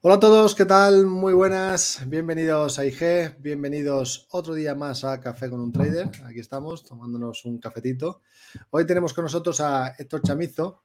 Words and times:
Hola 0.00 0.14
a 0.14 0.20
todos, 0.20 0.54
¿qué 0.54 0.64
tal? 0.64 1.06
Muy 1.06 1.32
buenas, 1.32 2.04
bienvenidos 2.06 2.78
a 2.78 2.86
IG, 2.86 3.36
bienvenidos 3.40 4.28
otro 4.30 4.54
día 4.54 4.76
más 4.76 5.02
a 5.02 5.18
Café 5.18 5.50
con 5.50 5.58
un 5.58 5.72
Trader. 5.72 6.08
Aquí 6.24 6.38
estamos 6.38 6.84
tomándonos 6.84 7.44
un 7.46 7.58
cafetito. 7.58 8.22
Hoy 8.70 8.86
tenemos 8.86 9.12
con 9.12 9.24
nosotros 9.24 9.60
a 9.60 9.96
Héctor 9.98 10.22
Chamizo, 10.22 10.84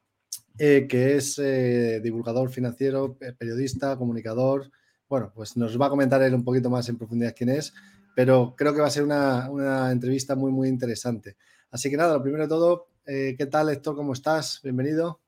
eh, 0.57 0.87
que 0.89 1.17
es 1.17 1.37
eh, 1.37 2.01
divulgador 2.03 2.49
financiero, 2.49 3.15
periodista, 3.37 3.95
comunicador. 3.97 4.71
Bueno, 5.07 5.31
pues 5.35 5.57
nos 5.57 5.79
va 5.79 5.85
a 5.85 5.89
comentar 5.91 6.19
él 6.23 6.33
un 6.33 6.43
poquito 6.43 6.71
más 6.71 6.89
en 6.89 6.97
profundidad 6.97 7.35
quién 7.37 7.49
es, 7.49 7.71
pero 8.15 8.55
creo 8.57 8.73
que 8.73 8.81
va 8.81 8.87
a 8.87 8.89
ser 8.89 9.03
una, 9.03 9.47
una 9.51 9.91
entrevista 9.91 10.35
muy, 10.35 10.51
muy 10.51 10.69
interesante. 10.69 11.37
Así 11.69 11.91
que 11.91 11.97
nada, 11.97 12.15
lo 12.15 12.23
primero 12.23 12.45
de 12.45 12.49
todo, 12.49 12.87
eh, 13.05 13.35
¿qué 13.37 13.45
tal 13.45 13.69
Héctor? 13.69 13.95
¿Cómo 13.95 14.13
estás? 14.13 14.59
Bienvenido. 14.63 15.22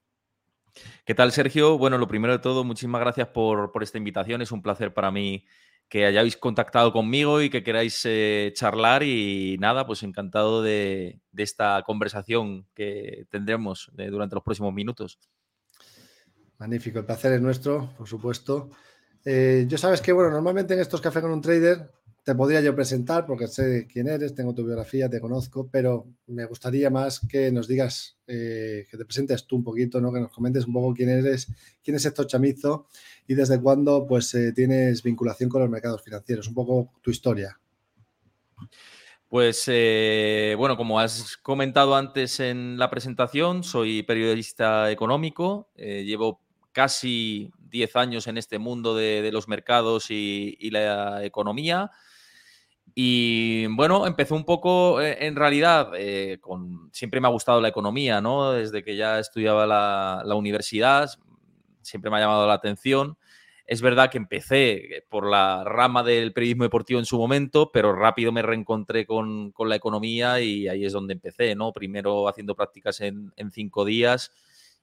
¿Qué 1.06 1.16
tal, 1.16 1.32
Sergio? 1.32 1.78
Bueno, 1.78 1.98
lo 1.98 2.08
primero 2.08 2.34
de 2.34 2.40
todo, 2.40 2.64
muchísimas 2.64 3.02
gracias 3.02 3.28
por, 3.30 3.72
esta 3.82 3.98
invitación. 3.98 4.42
Es 4.42 4.52
un 4.52 4.62
placer 4.62 4.94
para 4.94 5.12
mí 5.12 5.46
que 5.88 6.06
hayáis 6.06 6.36
contactado 6.36 6.92
conmigo 6.92 7.42
y 7.42 7.50
que 7.50 7.64
queráis 7.64 8.02
eh, 8.06 8.52
charlar 8.56 9.04
y 9.04 9.58
nada, 9.60 9.86
pues 9.86 10.04
encantado 10.04 10.64
de, 10.64 11.20
esta 11.38 11.84
conversación 11.86 12.68
que 12.74 13.28
tendremos 13.30 13.92
eh, 13.98 14.08
durante 14.08 14.36
los 14.36 14.44
próximos 14.44 14.74
minutos. 14.74 15.20
Magnífico, 16.58 17.00
el 17.00 17.06
placer 17.06 17.34
es 17.34 17.42
nuestro, 17.42 17.94
por 17.98 18.08
supuesto. 18.08 18.72
Eh, 19.24 19.66
yo 19.68 19.78
sabes 19.78 20.02
que, 20.02 20.12
bueno, 20.12 20.32
normalmente 20.32 20.74
en 20.74 20.80
estos 20.80 21.02
cafés 21.02 21.22
con 21.22 21.32
un 21.32 21.42
trader 21.42 21.92
te 22.26 22.34
podría 22.34 22.60
yo 22.60 22.76
presentar 22.76 23.28
porque 23.28 23.48
sé 23.48 23.86
quién 23.88 24.08
eres, 24.08 24.34
tengo 24.34 24.56
tu 24.56 24.66
biografía, 24.66 25.08
te 25.08 25.22
conozco, 25.22 25.70
pero 25.72 26.08
me 26.26 26.46
gustaría 26.46 26.90
más 26.90 27.20
que 27.20 27.52
nos 27.52 27.68
digas, 27.68 28.18
eh, 28.26 28.88
que 28.90 28.98
te 28.98 29.06
presentes 29.06 29.46
tú 29.46 29.58
un 29.58 29.64
poquito, 29.64 30.02
¿no? 30.02 30.12
que 30.12 30.20
nos 30.20 30.32
comentes 30.32 30.66
un 30.66 30.74
poco 30.74 30.96
quién 30.96 31.10
eres, 31.10 31.48
quién 31.84 31.98
es 31.98 32.06
Héctor 32.06 32.26
Chamizo 32.26 32.88
y 33.28 33.36
desde 33.36 33.62
cuándo 33.62 34.08
pues, 34.08 34.34
eh, 34.34 34.54
tienes 34.54 35.04
vinculación 35.04 35.52
con 35.52 35.62
los 35.62 35.70
mercados 35.70 36.02
financieros, 36.02 36.48
un 36.48 36.56
poco 36.56 36.94
tu 37.04 37.12
historia. 37.12 37.60
Pues 39.30 39.66
eh, 39.68 40.56
bueno, 40.58 40.78
como 40.78 41.00
has 41.00 41.38
comentado 41.38 41.96
antes 41.96 42.40
en 42.40 42.80
la 42.80 42.90
presentación, 42.90 43.64
soy 43.64 44.02
periodista 44.02 44.90
económico, 44.90 45.70
llevo 45.76 46.42
casi 46.72 47.52
10 47.70 47.96
años 47.98 48.26
en 48.26 48.40
este 48.40 48.58
mundo 48.58 48.96
de, 48.96 49.30
los 49.32 49.48
mercados 49.48 50.10
y, 50.10 50.58
y 50.60 50.72
la 50.72 51.24
economía. 51.24 51.92
Y 52.94 53.66
bueno, 53.68 54.08
empezó 54.08 54.36
un 54.36 54.46
poco, 54.46 55.02
eh, 55.02 55.26
en 55.26 55.36
realidad, 55.36 55.92
eh, 55.98 56.38
con, 56.40 56.90
siempre 56.94 57.20
me 57.20 57.28
ha 57.28 57.32
gustado 57.32 57.60
la 57.60 57.68
economía, 57.68 58.22
¿no? 58.22 58.52
Desde 58.52 58.84
que 58.84 58.96
ya 58.96 59.20
estudiaba 59.20 59.66
la, 59.66 60.22
la, 60.26 60.36
universidad, 60.36 61.10
siempre 61.82 62.10
me 62.10 62.18
ha 62.18 62.22
llamado 62.22 62.48
la 62.48 62.54
atención. 62.54 63.18
Es 63.66 63.82
verdad 63.82 64.12
que 64.12 64.18
empecé 64.18 65.06
por 65.10 65.28
la 65.30 65.64
rama 65.64 66.04
del 66.04 66.32
periodismo 66.34 66.64
deportivo 66.64 67.00
en 67.00 67.06
su 67.06 67.18
momento, 67.18 67.72
pero 67.72 67.94
rápido 67.94 68.32
me 68.32 68.44
reencontré 68.44 69.06
con, 69.06 69.52
con 69.52 69.70
la 69.70 69.76
economía 69.76 70.40
y 70.40 70.68
ahí 70.68 70.86
es 70.86 70.94
donde 70.94 71.14
empecé, 71.14 71.56
¿no? 71.56 71.74
Primero 71.74 72.28
haciendo 72.30 72.56
prácticas 72.56 73.02
en, 73.02 73.34
en 73.36 73.52
cinco 73.52 73.84
días 73.84 74.32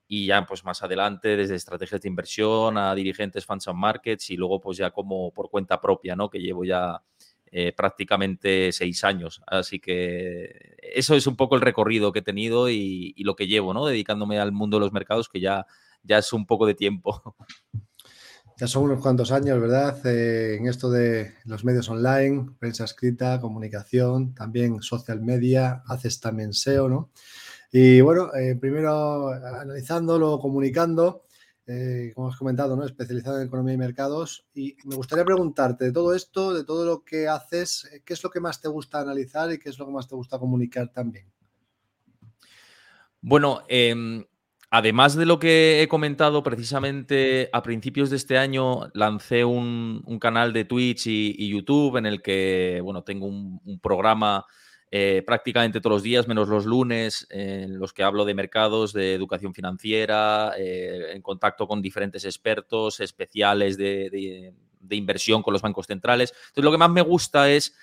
y 0.08 0.26
ya 0.26 0.44
pues 0.44 0.64
más 0.64 0.82
adelante 0.82 1.36
desde 1.36 1.54
estrategias 1.54 2.02
de 2.02 2.08
inversión 2.08 2.76
a 2.76 2.94
dirigentes 2.94 3.46
fans 3.46 3.68
and 3.68 3.78
markets 3.78 4.30
y 4.30 4.36
luego 4.36 4.60
pues 4.60 4.76
ya 4.76 4.90
como 4.90 5.32
por 5.32 5.48
cuenta 5.48 5.80
propia, 5.80 6.14
¿no? 6.16 6.28
Que 6.28 6.40
llevo 6.40 6.64
ya 6.64 7.00
eh, 7.54 7.74
prácticamente 7.76 8.72
seis 8.72 9.04
años. 9.04 9.42
Así 9.46 9.78
que 9.78 10.74
eso 10.82 11.14
es 11.14 11.26
un 11.26 11.36
poco 11.36 11.54
el 11.54 11.60
recorrido 11.60 12.10
que 12.10 12.20
he 12.20 12.22
tenido 12.22 12.70
y, 12.70 13.14
lo 13.18 13.36
que 13.36 13.46
llevo, 13.46 13.74
¿no? 13.74 13.84
Dedicándome 13.84 14.38
al 14.38 14.52
mundo 14.52 14.78
de 14.78 14.80
los 14.80 14.92
mercados, 14.92 15.28
que 15.28 15.38
ya, 15.38 15.66
ya 16.02 16.16
es 16.16 16.32
un 16.32 16.46
poco 16.46 16.66
de 16.66 16.74
tiempo. 16.74 17.36
Ya 18.58 18.68
son 18.68 18.84
unos 18.84 19.00
cuantos 19.00 19.32
años, 19.32 19.60
¿verdad? 19.60 20.06
Eh, 20.06 20.56
en 20.56 20.68
esto 20.68 20.88
de 20.90 21.32
los 21.46 21.64
medios 21.64 21.88
online, 21.88 22.50
prensa 22.60 22.84
escrita, 22.84 23.40
comunicación, 23.40 24.34
también 24.34 24.82
social 24.82 25.20
media, 25.20 25.82
haces 25.86 26.20
también 26.20 26.52
SEO, 26.52 26.88
¿no? 26.88 27.10
Y 27.72 28.02
bueno, 28.02 28.32
eh, 28.34 28.54
primero 28.54 29.30
analizando, 29.30 30.18
luego 30.18 30.38
comunicando. 30.38 31.24
Eh, 31.66 32.10
como 32.14 32.28
has 32.28 32.36
comentado, 32.36 32.74
¿no? 32.74 32.84
especializado 32.84 33.40
en 33.40 33.46
economía 33.46 33.74
y 33.74 33.78
mercados. 33.78 34.46
Y 34.54 34.76
me 34.84 34.96
gustaría 34.96 35.24
preguntarte 35.24 35.84
de 35.84 35.92
todo 35.92 36.14
esto, 36.14 36.52
de 36.52 36.64
todo 36.64 36.84
lo 36.84 37.04
que 37.04 37.28
haces, 37.28 37.88
eh, 37.92 38.02
¿qué 38.04 38.14
es 38.14 38.22
lo 38.24 38.30
que 38.30 38.40
más 38.40 38.60
te 38.60 38.68
gusta 38.68 39.00
analizar 39.00 39.52
y 39.52 39.58
qué 39.58 39.68
es 39.68 39.78
lo 39.78 39.86
que 39.86 39.92
más 39.92 40.08
te 40.08 40.16
gusta 40.16 40.38
comunicar 40.38 40.88
también? 40.88 41.26
Bueno, 43.20 43.62
em, 43.68 44.24
además 44.70 45.14
de 45.14 45.24
lo 45.24 45.38
que 45.38 45.82
he 45.82 45.86
comentado 45.86 46.42
precisamente 46.42 47.48
a 47.52 47.62
principios 47.62 48.10
de 48.10 48.16
este 48.16 48.36
año, 48.38 48.90
lancé 48.94 49.44
un, 49.44 50.02
canal 50.20 50.52
de 50.52 50.64
Twitch 50.64 51.06
y, 51.06 51.48
YouTube 51.48 51.96
en 51.96 52.06
el 52.06 52.22
que, 52.22 52.80
bueno, 52.82 53.04
tengo 53.04 53.26
un 53.26 53.78
programa 53.80 54.44
eh, 54.94 55.22
prácticamente 55.26 55.80
todos 55.80 55.94
los 55.94 56.02
días, 56.02 56.28
menos 56.28 56.50
los 56.50 56.66
lunes, 56.66 57.26
en 57.30 57.78
los 57.78 57.94
que 57.94 58.02
hablo 58.02 58.26
de 58.26 58.34
mercados, 58.34 58.92
de 58.92 59.14
educación 59.14 59.54
financiera, 59.54 60.52
eh, 60.58 61.12
en 61.14 61.22
contacto 61.22 61.66
con 61.66 61.80
diferentes 61.80 62.26
expertos 62.26 63.00
especiales 63.00 63.78
de, 63.78 64.52
inversión 64.90 65.42
con 65.42 65.54
los 65.54 65.62
bancos 65.62 65.86
centrales. 65.86 66.34
Entonces, 66.48 66.64
lo 66.64 66.70
que 66.72 66.76
más 66.76 66.90
me 66.90 67.00
gusta 67.00 67.50
es 67.50 67.74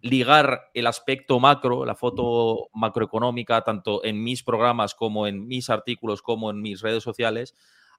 ligar 0.00 0.72
el 0.74 0.88
aspecto 0.88 1.38
macro, 1.38 1.86
la 1.86 1.94
foto 1.94 2.68
macroeconómica, 2.74 3.62
tanto 3.62 4.04
en 4.04 4.24
mis 4.24 4.42
programas 4.42 4.96
como 4.96 5.28
en 5.28 5.46
mis 5.46 5.70
artículos, 5.70 6.20
como 6.20 6.50
en 6.50 6.60
mis 6.60 6.80
redes 6.80 7.04
sociales, 7.04 7.54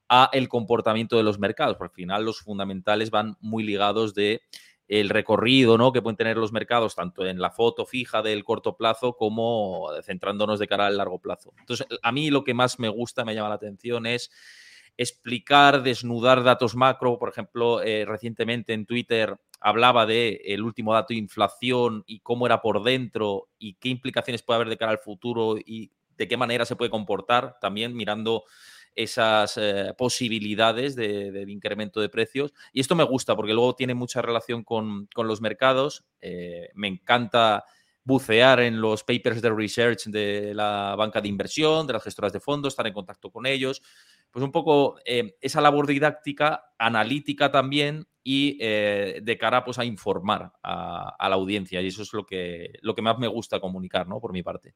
a 0.09 0.29
el 0.33 0.49
comportamiento 0.49 1.15
de 1.15 1.23
los 1.23 1.39
mercados. 1.39 1.77
Porque 1.77 1.93
al 1.93 2.03
final 2.03 2.25
los 2.25 2.41
fundamentales 2.41 3.11
van 3.11 3.37
muy 3.39 3.63
ligados 3.63 4.13
de 4.13 4.41
el 4.87 5.09
recorrido 5.09 5.77
¿no? 5.77 5.91
que 5.91 6.01
pueden 6.01 6.17
tener 6.17 6.37
los 6.37 6.51
mercados, 6.51 6.95
tanto 6.95 7.25
en 7.25 7.39
la 7.39 7.51
foto 7.51 7.85
fija 7.85 8.21
del 8.21 8.43
corto 8.43 8.77
plazo 8.77 9.13
como 9.17 9.89
centrándonos 10.03 10.59
de 10.59 10.67
cara 10.67 10.87
al 10.87 10.97
largo 10.97 11.19
plazo. 11.19 11.53
Entonces, 11.59 11.87
a 12.01 12.11
mí 12.11 12.29
lo 12.29 12.43
que 12.43 12.53
más 12.53 12.79
me 12.79 12.89
gusta, 12.89 13.25
me 13.25 13.35
llama 13.35 13.49
la 13.49 13.55
atención 13.55 14.05
es 14.05 14.31
explicar, 14.97 15.83
desnudar 15.83 16.43
datos 16.43 16.75
macro. 16.75 17.19
Por 17.19 17.29
ejemplo, 17.29 17.81
eh, 17.81 18.05
recientemente 18.05 18.73
en 18.73 18.85
Twitter 18.85 19.37
hablaba 19.59 20.05
de 20.05 20.41
el 20.45 20.63
último 20.63 20.93
dato 20.93 21.13
de 21.13 21.19
inflación 21.19 22.03
y 22.07 22.19
cómo 22.19 22.45
era 22.45 22.61
por 22.61 22.83
dentro 22.83 23.49
y 23.57 23.75
qué 23.75 23.89
implicaciones 23.89 24.43
puede 24.43 24.55
haber 24.55 24.69
de 24.69 24.77
cara 24.77 24.91
al 24.91 24.99
futuro 24.99 25.57
y 25.57 25.91
de 26.17 26.27
qué 26.27 26.37
manera 26.37 26.65
se 26.65 26.75
puede 26.75 26.89
comportar, 26.89 27.57
también 27.61 27.95
mirando 27.95 28.43
esas 28.95 29.57
eh, 29.57 29.93
posibilidades 29.97 30.95
de, 30.95 31.45
incremento 31.47 32.01
de 32.01 32.09
precios. 32.09 32.53
Y 32.73 32.79
esto 32.79 32.95
me 32.95 33.03
gusta 33.03 33.35
porque 33.35 33.53
luego 33.53 33.75
tiene 33.75 33.93
mucha 33.93 34.21
relación 34.21 34.63
con, 34.63 35.07
los 35.15 35.41
mercados. 35.41 36.05
Eh, 36.21 36.69
me 36.73 36.87
encanta 36.87 37.63
bucear 38.03 38.61
en 38.61 38.79
los 38.79 39.03
papers 39.03 39.41
de 39.41 39.49
research 39.49 40.05
de 40.05 40.53
la 40.53 40.95
banca 40.97 41.19
de 41.19 41.27
inversión, 41.27 41.85
de 41.85 41.93
las 41.93 42.03
gestoras 42.03 42.31
de 42.31 42.39
fondos, 42.39 42.73
estar 42.73 42.87
en 42.87 42.93
contacto 42.93 43.29
con 43.29 43.45
ellos. 43.45 43.81
Pues 44.31 44.43
un 44.43 44.51
poco 44.51 44.97
eh, 45.05 45.35
esa 45.41 45.61
labor 45.61 45.87
didáctica, 45.87 46.71
analítica 46.77 47.51
también 47.51 48.07
y 48.23 48.57
de 48.57 49.37
cara 49.39 49.63
pues, 49.63 49.79
a 49.79 49.85
informar 49.85 50.51
a, 50.61 51.15
a, 51.17 51.29
la 51.29 51.35
audiencia. 51.35 51.81
Y 51.81 51.87
eso 51.87 52.01
es 52.01 52.11
lo 52.11 52.25
que, 52.25 52.73
lo 52.81 52.93
que 52.93 53.01
más 53.01 53.17
me 53.19 53.27
gusta 53.27 53.61
comunicar, 53.61 54.07
¿no? 54.07 54.19
Por 54.19 54.33
mi 54.33 54.43
parte. 54.43 54.75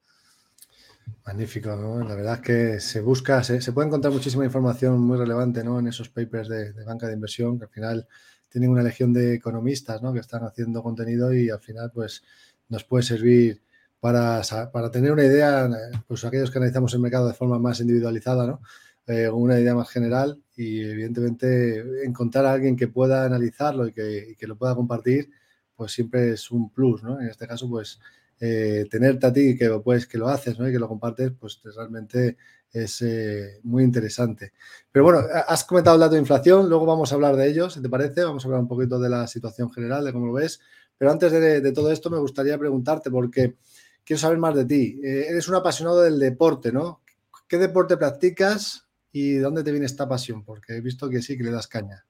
Magnífico, 1.25 1.75
¿no? 1.75 1.99
La 2.07 2.15
verdad 2.15 2.35
es 2.35 2.41
que 2.41 2.79
se 2.79 3.01
busca, 3.01 3.43
se, 3.43 3.71
puede 3.71 3.87
encontrar 3.87 4.11
muchísima 4.11 4.43
información 4.43 4.99
muy 4.99 5.17
relevante, 5.17 5.63
¿no? 5.63 5.79
En 5.79 5.87
esos 5.87 6.09
papers 6.09 6.47
de, 6.49 6.73
banca 6.83 7.07
de 7.07 7.13
inversión, 7.13 7.59
que 7.59 7.65
al 7.65 7.69
final 7.69 8.07
tienen 8.49 8.71
una 8.71 8.81
legión 8.81 9.13
de 9.13 9.35
economistas, 9.35 10.01
¿no? 10.01 10.13
Que 10.13 10.19
están 10.19 10.43
haciendo 10.43 10.81
contenido 10.81 11.33
y 11.33 11.49
al 11.49 11.59
final, 11.59 11.91
pues, 11.93 12.23
nos 12.69 12.83
puede 12.83 13.03
servir 13.03 13.61
para, 13.99 14.41
para 14.73 14.89
tener 14.89 15.11
una 15.11 15.23
idea, 15.23 15.69
pues 16.07 16.25
aquellos 16.25 16.49
que 16.49 16.57
analizamos 16.57 16.93
el 16.93 17.01
mercado 17.01 17.27
de 17.27 17.33
forma 17.35 17.59
más 17.59 17.79
individualizada, 17.79 18.47
¿no? 18.47 18.61
Eh, 19.07 19.29
una 19.29 19.59
idea 19.59 19.75
más 19.75 19.89
general 19.89 20.41
y 20.55 20.81
evidentemente 20.81 22.05
encontrar 22.05 22.45
a 22.45 22.53
alguien 22.53 22.75
que 22.75 22.87
pueda 22.87 23.25
analizarlo 23.25 23.87
y 23.87 23.93
que, 23.93 24.35
que 24.37 24.47
lo 24.47 24.57
pueda 24.57 24.75
compartir, 24.75 25.29
pues 25.75 25.91
siempre 25.91 26.31
es 26.31 26.49
un 26.51 26.71
plus, 26.71 27.03
¿no? 27.03 27.19
En 27.21 27.27
este 27.27 27.47
caso, 27.47 27.69
pues 27.69 27.99
eh, 28.43 28.87
tenerte 28.89 29.27
a 29.27 29.31
ti 29.31 29.55
que, 29.55 29.69
pues, 29.83 30.07
que 30.07 30.17
lo 30.17 30.27
haces 30.27 30.57
¿no? 30.57 30.67
y 30.67 30.71
que 30.71 30.79
lo 30.79 30.87
compartes, 30.87 31.31
pues 31.39 31.61
realmente 31.75 32.37
es 32.71 33.03
eh, 33.03 33.59
muy 33.63 33.83
interesante. 33.83 34.53
Pero 34.91 35.05
bueno, 35.05 35.19
has 35.47 35.63
comentado 35.63 35.95
el 35.95 36.01
dato 36.01 36.15
de 36.15 36.21
inflación, 36.21 36.67
luego 36.67 36.87
vamos 36.87 37.11
a 37.11 37.15
hablar 37.15 37.35
de 37.35 37.47
ello, 37.47 37.69
si 37.69 37.83
te 37.83 37.89
parece, 37.89 38.23
vamos 38.23 38.43
a 38.43 38.47
hablar 38.47 38.61
un 38.61 38.67
poquito 38.67 38.99
de 38.99 39.09
la 39.09 39.27
situación 39.27 39.71
general, 39.71 40.03
de 40.03 40.11
cómo 40.11 40.25
lo 40.25 40.33
ves. 40.33 40.59
Pero 40.97 41.11
antes 41.11 41.31
de, 41.31 41.71
todo 41.71 41.91
esto 41.91 42.09
me 42.09 42.17
gustaría 42.17 42.57
preguntarte, 42.57 43.11
porque 43.11 43.57
quiero 44.03 44.19
saber 44.19 44.39
más 44.39 44.55
de 44.55 44.65
ti. 44.65 44.99
Eh, 45.03 45.27
eres 45.29 45.47
un 45.47 45.55
apasionado 45.55 46.01
del 46.01 46.17
deporte, 46.17 46.71
¿no? 46.71 47.03
¿Qué 47.47 47.59
deporte 47.59 47.95
practicas 47.95 48.87
y 49.11 49.35
dónde 49.35 49.63
te 49.63 49.71
viene 49.71 49.85
esta 49.85 50.09
pasión? 50.09 50.43
Porque 50.43 50.77
he 50.77 50.81
visto 50.81 51.09
que 51.09 51.21
sí, 51.21 51.37
que 51.37 51.43
le 51.43 51.51
das 51.51 51.67
caña. 51.67 52.05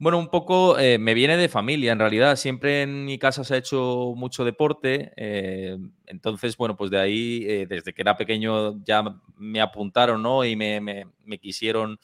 Bueno, 0.00 0.18
un 0.18 0.28
poco 0.30 0.78
eh, 0.78 0.96
me 0.96 1.12
viene 1.12 1.36
de 1.36 1.50
familia, 1.50 1.92
en 1.92 1.98
realidad. 1.98 2.36
Siempre 2.36 2.80
en 2.80 3.04
mi 3.04 3.18
casa 3.18 3.44
se 3.44 3.52
ha 3.54 3.58
hecho 3.58 4.14
mucho 4.16 4.46
deporte. 4.46 5.12
Eh, 5.14 5.76
entonces, 6.06 6.56
bueno, 6.56 6.74
pues 6.74 6.90
de 6.90 6.98
ahí, 6.98 7.44
eh, 7.46 7.66
desde 7.68 7.92
que 7.92 8.00
era 8.00 8.16
pequeño, 8.16 8.82
ya 8.82 9.04
me 9.36 9.60
apuntaron, 9.60 10.22
¿no? 10.22 10.42
Y 10.42 10.56
me, 10.56 11.04
quisieron 11.38 12.00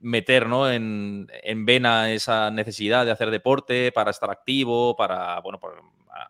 meter 0.00 0.46
¿no? 0.46 0.70
en, 0.70 1.28
vena 1.64 2.12
esa 2.12 2.50
necesidad 2.50 3.06
de 3.06 3.12
hacer 3.12 3.30
deporte 3.30 3.90
para 3.90 4.10
estar 4.10 4.30
activo, 4.30 4.94
para, 4.96 5.40
bueno, 5.40 5.58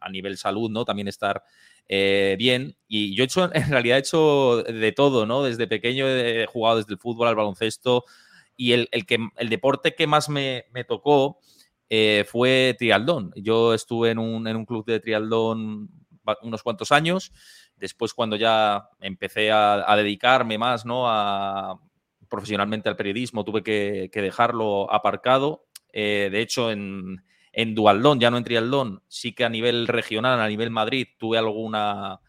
a 0.01 0.09
nivel 0.11 0.37
salud, 0.37 0.71
¿no? 0.71 0.85
También 0.85 1.09
estar 1.09 1.43
bien. 1.89 2.77
Y 2.87 3.17
yo 3.17 3.25
he 3.25 3.27
hecho, 3.27 3.51
en 3.53 3.69
realidad 3.69 3.97
he 3.97 4.01
hecho 4.01 4.63
de 4.63 4.93
todo, 4.93 5.27
¿no? 5.27 5.43
Desde 5.43 5.67
pequeño 5.67 6.07
he 6.07 6.47
jugado 6.47 6.77
desde 6.77 6.93
el 6.93 7.01
fútbol 7.01 7.27
al 7.27 7.35
baloncesto 7.35 8.05
y 8.57 8.73
el, 8.73 8.89
que, 9.07 9.19
el 9.37 9.49
deporte 9.49 9.95
que 9.95 10.07
más 10.07 10.29
me, 10.29 10.65
tocó 10.87 11.39
eh, 11.89 12.25
fue 12.29 12.75
trialdón. 12.79 13.33
Yo 13.37 13.75
estuve 13.75 14.11
en 14.11 14.19
un, 14.19 14.47
en 14.49 14.57
un 14.57 14.65
club 14.65 14.85
de 14.87 15.01
trialdón 15.01 15.91
unos 16.43 16.63
cuantos 16.63 16.93
años. 16.93 17.33
Después, 17.77 18.15
cuando 18.15 18.37
ya 18.37 18.89
empecé 19.01 19.51
a, 19.53 19.95
dedicarme 19.97 20.59
más 20.59 20.85
¿no? 20.85 21.09
a, 21.09 21.81
profesionalmente 22.29 22.89
al 22.89 22.97
periodismo, 22.97 23.45
tuve 23.45 23.63
que, 23.63 24.11
dejarlo 24.13 24.93
aparcado. 24.93 25.67
Eh, 25.93 26.29
de 26.33 26.41
hecho, 26.41 26.71
en, 26.71 27.23
en 27.53 27.75
Dualdón, 27.75 28.21
ya 28.21 28.31
no 28.31 28.37
en 28.37 28.45
Trialdón, 28.45 29.03
sí 29.09 29.35
que 29.35 29.45
a 29.45 29.49
nivel 29.49 29.87
regional, 29.87 30.41
a 30.41 30.49
nivel 30.49 30.71
Madrid, 30.71 31.09
tuve 31.19 31.39
alguna 31.39 32.21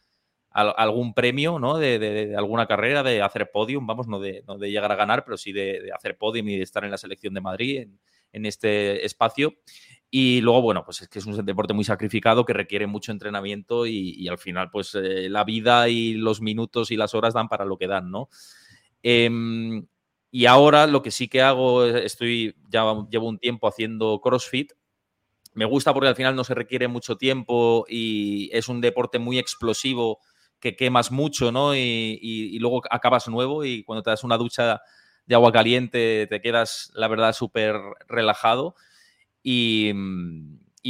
algún 0.57 1.13
premio, 1.13 1.59
¿no? 1.59 1.77
De, 1.77 2.33
alguna 2.35 2.65
carrera, 2.65 3.03
de 3.03 3.21
hacer 3.21 3.51
podium, 3.51 3.85
vamos, 3.85 4.07
no 4.07 4.19
de, 4.19 4.43
llegar 4.59 4.91
a 4.91 4.95
ganar, 4.95 5.23
pero 5.23 5.37
sí 5.37 5.51
de, 5.51 5.91
hacer 5.93 6.17
podium 6.17 6.49
y 6.49 6.57
de 6.57 6.63
estar 6.63 6.83
en 6.83 6.91
la 6.91 6.97
selección 6.97 7.33
de 7.35 7.41
Madrid 7.41 7.87
en, 8.31 8.45
este 8.45 9.05
espacio. 9.05 9.53
Y 10.09 10.41
luego, 10.41 10.61
bueno, 10.61 10.83
pues 10.83 11.01
es 11.01 11.09
que 11.09 11.19
es 11.19 11.25
un 11.25 11.45
deporte 11.45 11.73
muy 11.73 11.83
sacrificado 11.83 12.45
que 12.45 12.53
requiere 12.53 12.87
mucho 12.87 13.11
entrenamiento 13.11 13.85
y, 13.85 14.27
al 14.27 14.39
final, 14.39 14.71
pues 14.71 14.95
eh, 14.95 15.29
la 15.29 15.43
vida 15.43 15.89
y 15.89 16.13
los 16.13 16.41
minutos 16.41 16.89
y 16.89 16.97
las 16.97 17.13
horas 17.13 17.35
dan 17.35 17.49
para 17.49 17.65
lo 17.65 17.77
que 17.77 17.87
dan, 17.87 18.09
¿no? 18.09 18.29
Em, 19.03 19.85
y 20.31 20.45
ahora 20.45 20.87
lo 20.87 21.03
que 21.03 21.11
sí 21.11 21.27
que 21.27 21.41
hago, 21.41 21.85
estoy, 21.85 22.55
ya 22.69 22.83
llevo 23.11 23.27
un 23.27 23.37
tiempo 23.37 23.67
haciendo 23.67 24.19
CrossFit, 24.21 24.71
me 25.53 25.65
gusta 25.65 25.93
porque 25.93 26.09
al 26.09 26.15
final 26.15 26.35
no 26.35 26.43
se 26.43 26.53
requiere 26.53 26.87
mucho 26.87 27.17
tiempo 27.17 27.85
y 27.89 28.49
es 28.53 28.69
un 28.69 28.81
deporte 28.81 29.17
muy 29.17 29.39
explosivo 29.39 30.19
que 30.59 30.75
quemas 30.75 31.11
mucho, 31.11 31.51
¿no? 31.51 31.75
Y, 31.75 32.57
luego 32.59 32.81
acabas 32.89 33.27
nuevo 33.27 33.63
y 33.65 33.83
cuando 33.83 34.03
te 34.03 34.09
das 34.09 34.23
una 34.23 34.37
ducha 34.37 34.81
de 35.25 35.35
agua 35.35 35.51
caliente 35.51 36.27
te 36.27 36.41
quedas, 36.41 36.91
la 36.95 37.07
verdad, 37.07 37.33
súper 37.33 37.75
relajado. 38.07 38.75
Y, 39.43 39.93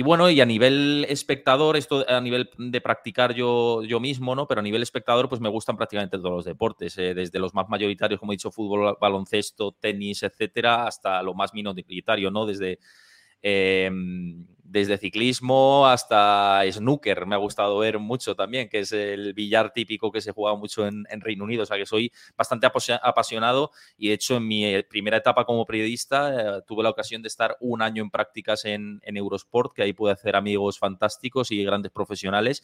bueno, 0.04 0.30
y 0.30 0.42
a 0.42 0.46
nivel 0.46 1.06
espectador, 1.10 1.75
esto 1.75 2.06
a 2.08 2.22
nivel 2.22 2.50
de 2.58 2.81
practicar 2.81 3.34
yo, 3.34 3.84
yo 3.84 4.00
mismo, 4.00 4.36
¿no? 4.36 4.48
Pero 4.48 4.60
a 4.60 4.64
nivel 4.64 4.84
espectador, 4.84 5.28
pues 5.28 5.42
me 5.42 5.50
gustan 5.50 5.75
prácticamente 5.75 6.18
todos 6.18 6.31
los 6.31 6.46
deportes, 6.46 6.98
eh, 6.98 7.14
desde 7.14 7.40
los 7.40 7.54
más 7.54 7.68
mayoritarios, 7.68 8.19
como 8.19 8.31
he 8.31 8.36
dicho, 8.36 8.52
fútbol, 8.52 8.96
baloncesto, 9.02 9.72
tenis, 9.80 10.24
etcétera, 10.24 10.88
hasta 10.88 11.22
lo 11.24 11.34
más 11.34 11.54
minoritario, 11.54 12.30
¿no? 12.30 12.46
Desde 12.46 12.80
Em, 13.42 14.46
desde 14.69 14.98
ciclismo 14.98 15.88
hasta 15.88 16.62
snooker 16.69 17.25
me 17.25 17.36
ha 17.36 17.38
gustado 17.38 17.78
ver 17.80 18.00
mucho 18.00 18.36
también, 18.36 18.68
que 18.68 18.80
es 18.80 18.92
el 18.92 19.34
billar 19.34 19.72
típico 19.72 20.12
que 20.12 20.22
se 20.22 20.31
juega 20.31 20.58
mucho 20.58 20.86
en, 20.86 21.06
Reino 21.22 21.46
Unido. 21.46 21.64
O 21.64 21.66
sea 21.66 21.78
que 21.78 21.86
soy 21.86 22.12
bastante 22.38 22.68
apasionado 22.68 23.72
y 23.98 24.10
de 24.10 24.14
hecho 24.14 24.38
en 24.38 24.48
mi 24.48 24.66
eh, 24.66 24.84
primera 24.84 25.18
etapa 25.18 25.46
como 25.46 25.66
periodista 25.66 26.58
eh, 26.58 26.62
tuve 26.68 26.84
la 26.84 26.90
ocasión 26.90 27.22
de 27.22 27.28
estar 27.28 27.58
un 27.60 27.81
año 27.81 28.04
en 28.04 28.12
prácticas 28.12 28.66
en, 28.66 29.00
en 29.04 29.18
Eurosport, 29.18 29.74
que 29.74 29.84
ahí 29.84 29.94
pude 29.94 30.12
hacer 30.12 30.36
amigos 30.36 30.78
fantásticos 30.78 31.52
y 31.52 31.64
grandes 31.64 31.92
profesionales 31.92 32.64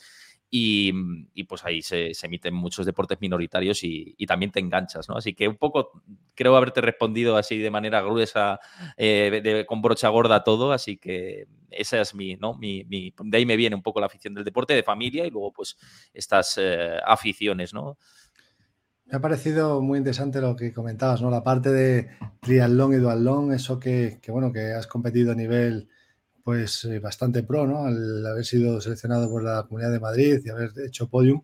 y, 0.56 1.44
pues 1.46 1.66
ahí 1.66 1.82
se, 1.82 2.12
emiten 2.22 2.54
muchos 2.54 2.86
deportes 2.86 3.20
minoritarios 3.20 3.84
y, 3.84 4.16
también 4.28 4.52
te 4.52 4.60
enganchas, 4.60 5.10
¿no? 5.10 5.18
Así 5.18 5.34
que 5.34 5.48
un 5.48 5.58
poco 5.58 6.04
creo 6.36 6.56
haberte 6.56 6.80
respondido 6.80 7.38
así 7.38 7.58
de 7.58 7.72
manera 7.72 8.04
gruesa, 8.04 8.60
eh, 8.96 9.66
con 9.68 9.82
brocha 9.82 10.10
gorda 10.10 10.44
todo, 10.44 10.72
así 10.72 10.98
que 10.98 11.48
esa 11.72 12.02
es 12.02 12.14
mi, 12.14 12.36
¿no? 12.36 12.54
Mi, 12.54 12.84
de 12.84 13.38
ahí 13.38 13.48
me 13.48 13.58
viene 13.58 13.76
un 13.76 13.82
poco 13.82 14.00
la 14.00 14.06
afición 14.06 14.36
del 14.36 14.44
deporte, 14.44 14.76
de 14.76 14.84
familia 14.84 15.26
y 15.26 15.32
luego 15.32 15.52
pues 15.52 15.76
estas 16.14 16.60
eh, 16.62 17.00
aficiones, 17.04 17.74
¿no? 17.74 17.98
Me 19.06 19.18
ha 19.18 19.22
parecido 19.22 19.82
muy 19.82 19.98
interesante 19.98 20.40
lo 20.40 20.56
que 20.56 20.72
comentabas, 20.72 21.20
¿no? 21.20 21.32
La 21.32 21.44
parte 21.44 21.72
de 21.72 22.10
triatlón 22.42 22.94
y 22.94 22.98
duatlón, 22.98 23.54
eso 23.54 23.80
que 23.80 24.20
bueno, 24.28 24.54
que 24.54 24.74
has 24.74 24.86
competido 24.86 25.32
a 25.32 25.36
nivel 25.36 25.90
pues 26.44 26.86
eh, 26.86 27.00
bastante 27.00 27.44
pro, 27.44 27.66
¿no? 27.66 27.86
Al 27.86 28.26
haber 28.26 28.46
sido 28.46 28.82
seleccionado 28.82 29.30
por 29.30 29.44
la 29.44 29.64
Comunidad 29.64 29.92
de 29.92 30.00
Madrid 30.00 30.42
y 30.44 30.50
haber 30.50 30.72
hecho 30.86 31.08
podium. 31.08 31.42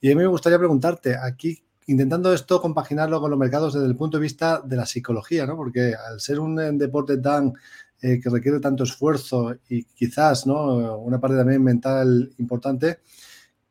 Y 0.00 0.10
a 0.10 0.14
mí 0.14 0.22
me 0.22 0.28
gustaría 0.28 0.58
preguntarte, 0.58 1.16
aquí 1.16 1.62
intentando 1.86 2.32
esto 2.32 2.60
compaginarlo 2.60 3.20
con 3.20 3.30
los 3.30 3.38
mercados 3.38 3.74
desde 3.74 3.86
el 3.86 3.96
punto 3.96 4.18
de 4.18 4.22
vista 4.22 4.60
de 4.64 4.76
la 4.76 4.86
psicología, 4.86 5.46
¿no? 5.46 5.56
Porque 5.56 5.94
al 5.94 6.20
ser 6.20 6.40
un 6.40 6.58
eh, 6.60 6.70
deporte 6.72 7.18
tan 7.18 7.52
eh, 8.00 8.20
que 8.20 8.30
requiere 8.30 8.60
tanto 8.60 8.84
esfuerzo 8.84 9.56
y 9.68 9.84
quizás, 9.84 10.46
¿no? 10.46 10.98
Una 10.98 11.20
parte 11.20 11.36
también 11.36 11.62
mental 11.62 12.30
importante, 12.38 13.00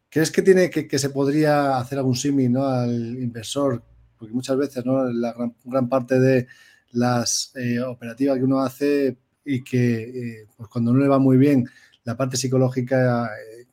¿crees 0.09 0.31
que 0.31 0.41
tiene 0.41 0.69
que, 0.69 0.99
se 0.99 1.09
podría 1.09 1.77
hacer 1.77 1.99
algún 1.99 2.15
símil, 2.15 2.51
¿no? 2.51 2.65
Al 2.65 3.17
inversor, 3.21 3.83
porque 4.17 4.33
muchas 4.33 4.57
veces, 4.57 4.85
¿no? 4.85 5.05
La 5.05 5.33
gran, 5.63 5.89
parte 5.89 6.19
de 6.19 6.47
las 6.91 7.53
operativas 7.87 8.37
que 8.37 8.43
uno 8.43 8.61
hace 8.61 9.17
y 9.47 9.63
que 9.63 10.41
eh, 10.41 10.47
pues 10.55 10.69
cuando 10.69 10.93
no 10.93 10.99
le 10.99 11.07
va 11.07 11.19
muy 11.19 11.37
bien, 11.37 11.67
la 12.03 12.17
parte 12.17 12.35
psicológica 12.35 13.27
eh, 13.27 13.65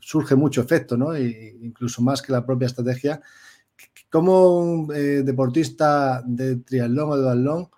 surge 0.00 0.34
mucho 0.34 0.62
efecto, 0.62 0.96
¿no? 0.96 1.16
incluso 1.16 2.00
más 2.02 2.22
que 2.22 2.32
la 2.32 2.44
propia 2.44 2.66
estrategia. 2.66 3.20
Como 4.10 4.58
un 4.58 4.90
eh, 4.94 5.22
deportista 5.22 6.22
de 6.26 6.56
triatlón 6.56 7.10
o 7.10 7.16
de 7.16 7.22
duatlón 7.22 7.68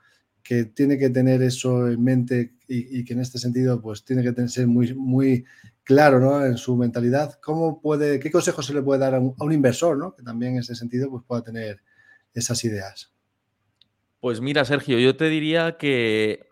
que 0.43 0.67
tiene 0.67 0.97
que 0.97 1.11
tener 1.11 1.43
eso 1.43 1.89
en 1.89 2.03
mente 2.03 2.55
y, 2.69 3.05
que 3.05 3.15
en 3.15 3.21
este 3.21 3.39
sentido 3.39 3.81
pues 3.81 4.05
tiene 4.05 4.23
que 4.23 4.49
ser 4.49 4.69
muy, 4.69 4.95
muy 4.95 5.45
claro 5.83 6.21
¿no? 6.21 6.47
en 6.47 6.57
su 6.57 6.77
mentalidad, 6.77 7.39
¿cómo 7.43 7.81
puede, 7.81 8.21
¿qué 8.21 8.31
consejo 8.31 8.63
se 8.63 8.75
le 8.75 8.83
puede 8.83 9.01
dar 9.01 9.17
a 9.17 9.21
un, 9.21 9.35
a 9.39 9.45
un 9.45 9.53
inversor 9.53 9.97
¿no? 9.97 10.15
que 10.15 10.23
también 10.23 10.53
en 10.53 10.61
ese 10.61 10.77
sentido 10.77 11.11
pues, 11.11 11.25
pueda 11.27 11.43
tener 11.43 11.81
esas 12.33 12.63
ideas? 12.65 13.13
Pues 14.21 14.41
mira, 14.41 14.65
Sergio, 14.65 14.99
yo 14.99 15.17
te 15.17 15.29
diría 15.29 15.79
que 15.79 16.50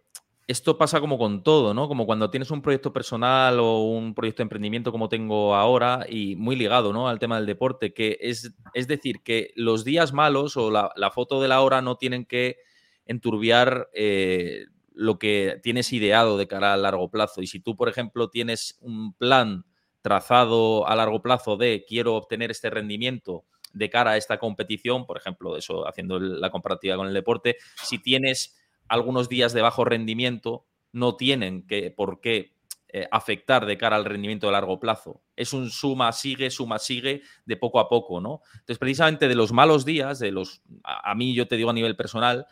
esto 0.49 0.79
pasa 0.79 0.99
como 0.99 1.19
con 1.19 1.43
todo, 1.43 1.75
¿no? 1.75 1.89
Como 1.89 2.06
cuando 2.06 2.31
tienes 2.31 2.50
un 2.50 2.62
proyecto 2.62 2.91
personal 2.91 3.61
o 3.61 3.83
un 3.83 4.15
proyecto 4.15 4.39
de 4.39 4.45
emprendimiento 4.45 4.91
como 4.91 5.11
tengo 5.11 5.55
ahora 5.55 6.06
y 6.09 6.37
muy 6.37 6.56
ligado, 6.56 6.91
¿no? 6.95 7.06
Al 7.06 7.19
tema 7.19 7.37
del 7.37 7.45
deporte, 7.45 7.93
que 7.93 8.17
es, 8.23 8.55
es 8.73 8.89
decir, 8.89 9.23
que 9.23 9.53
los 9.56 9.85
días 9.85 10.15
malos 10.15 10.56
o 10.56 10.71
la, 10.71 11.11
foto 11.12 11.43
de 11.43 11.49
la 11.49 11.61
hora 11.61 11.83
no 11.83 11.97
tienen 11.97 12.25
que 12.25 12.56
enturbiar 13.05 13.90
eh, 13.93 14.64
lo 14.95 15.19
que 15.19 15.61
tienes 15.62 15.93
ideado 15.93 16.38
de 16.38 16.49
cara 16.49 16.73
a 16.73 16.78
largo 16.78 17.11
plazo. 17.11 17.43
Y 17.43 17.47
si 17.47 17.61
tú, 17.61 17.76
por 17.76 17.90
ejemplo, 17.90 18.31
tienes 18.31 18.78
un 18.81 19.12
plan 19.12 19.67
trazado 20.00 20.88
a 20.88 20.97
largo 20.97 21.21
plazo 21.21 21.59
de 21.59 21.85
quiero 21.87 22.14
obtener 22.14 22.50
este 22.50 22.71
rendimiento 22.71 23.45
de 23.75 23.90
cara 23.90 24.12
a 24.12 24.17
esta 24.17 24.38
competición, 24.38 25.05
por 25.05 25.19
ejemplo, 25.19 25.59
eso 25.59 25.87
haciendo 25.87 26.19
la 26.19 26.49
comparativa 26.49 26.97
con 26.97 27.07
el 27.07 27.12
deporte, 27.12 27.59
si 27.83 27.99
tienes 27.99 28.59
algunos 28.88 29.28
días 29.28 29.52
de 29.52 29.62
bajo 29.62 29.85
rendimiento 29.85 30.66
no 30.92 31.16
tienen 31.16 31.66
que, 31.66 31.90
por 31.90 32.21
qué 32.21 32.59
eh, 32.90 33.07
afectar 33.11 33.66
de 33.66 33.76
cara 33.76 33.97
al 33.97 34.07
rendimiento 34.07 34.47
de 34.47 34.52
largo 34.54 34.80
plazo. 34.80 35.21
Es 35.37 35.52
un 35.52 35.68
suma, 35.68 36.11
sigue, 36.12 36.50
suma, 36.50 36.78
sigue 36.78 37.21
de 37.45 37.57
poco 37.59 37.80
a 37.80 37.88
poco, 37.88 38.18
¿no? 38.18 38.40
Entonces, 38.54 38.78
precisamente 38.78 39.28
de 39.28 39.35
los 39.35 39.52
malos 39.52 39.85
días, 39.85 40.18
de 40.18 40.33
los, 40.33 40.62
a, 40.83 41.14
mí 41.14 41.35
yo 41.35 41.47
te 41.47 41.57
digo 41.57 41.68
a 41.68 41.75
nivel 41.75 41.97
personal, 41.97 42.47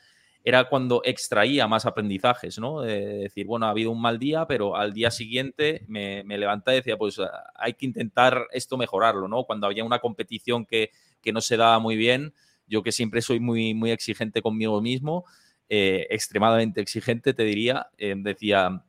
era 0.44 0.68
cuando 0.68 1.00
extraía 1.06 1.66
más 1.66 1.86
aprendizajes, 1.86 2.58
¿no? 2.58 2.82
De 2.82 3.00
decir, 3.00 3.46
bueno, 3.46 3.64
ha 3.64 3.70
habido 3.70 3.90
un 3.90 4.00
mal 4.02 4.18
día, 4.18 4.46
pero 4.46 4.76
al 4.76 4.92
día 4.92 5.10
siguiente 5.10 5.86
me, 5.88 6.22
me 6.24 6.36
levantaba 6.36 6.74
y 6.74 6.80
decía, 6.80 6.98
pues 6.98 7.18
hay 7.54 7.72
que 7.72 7.86
intentar 7.86 8.46
esto 8.52 8.76
mejorarlo, 8.76 9.28
¿no? 9.28 9.44
Cuando 9.44 9.66
había 9.66 9.84
una 9.84 10.00
competición 10.00 10.66
que, 10.66 10.90
que 11.22 11.32
no 11.32 11.40
se 11.40 11.56
daba 11.56 11.78
muy 11.78 11.96
bien, 11.96 12.34
yo 12.66 12.82
que 12.82 12.92
siempre 12.92 13.22
soy 13.22 13.40
muy, 13.40 13.72
muy 13.72 13.90
exigente 13.90 14.42
conmigo 14.42 14.82
mismo, 14.82 15.24
eh, 15.68 16.06
extremadamente 16.10 16.80
exigente, 16.80 17.34
te 17.34 17.42
diría, 17.42 17.88
eh, 17.98 18.14
decía, 18.16 18.82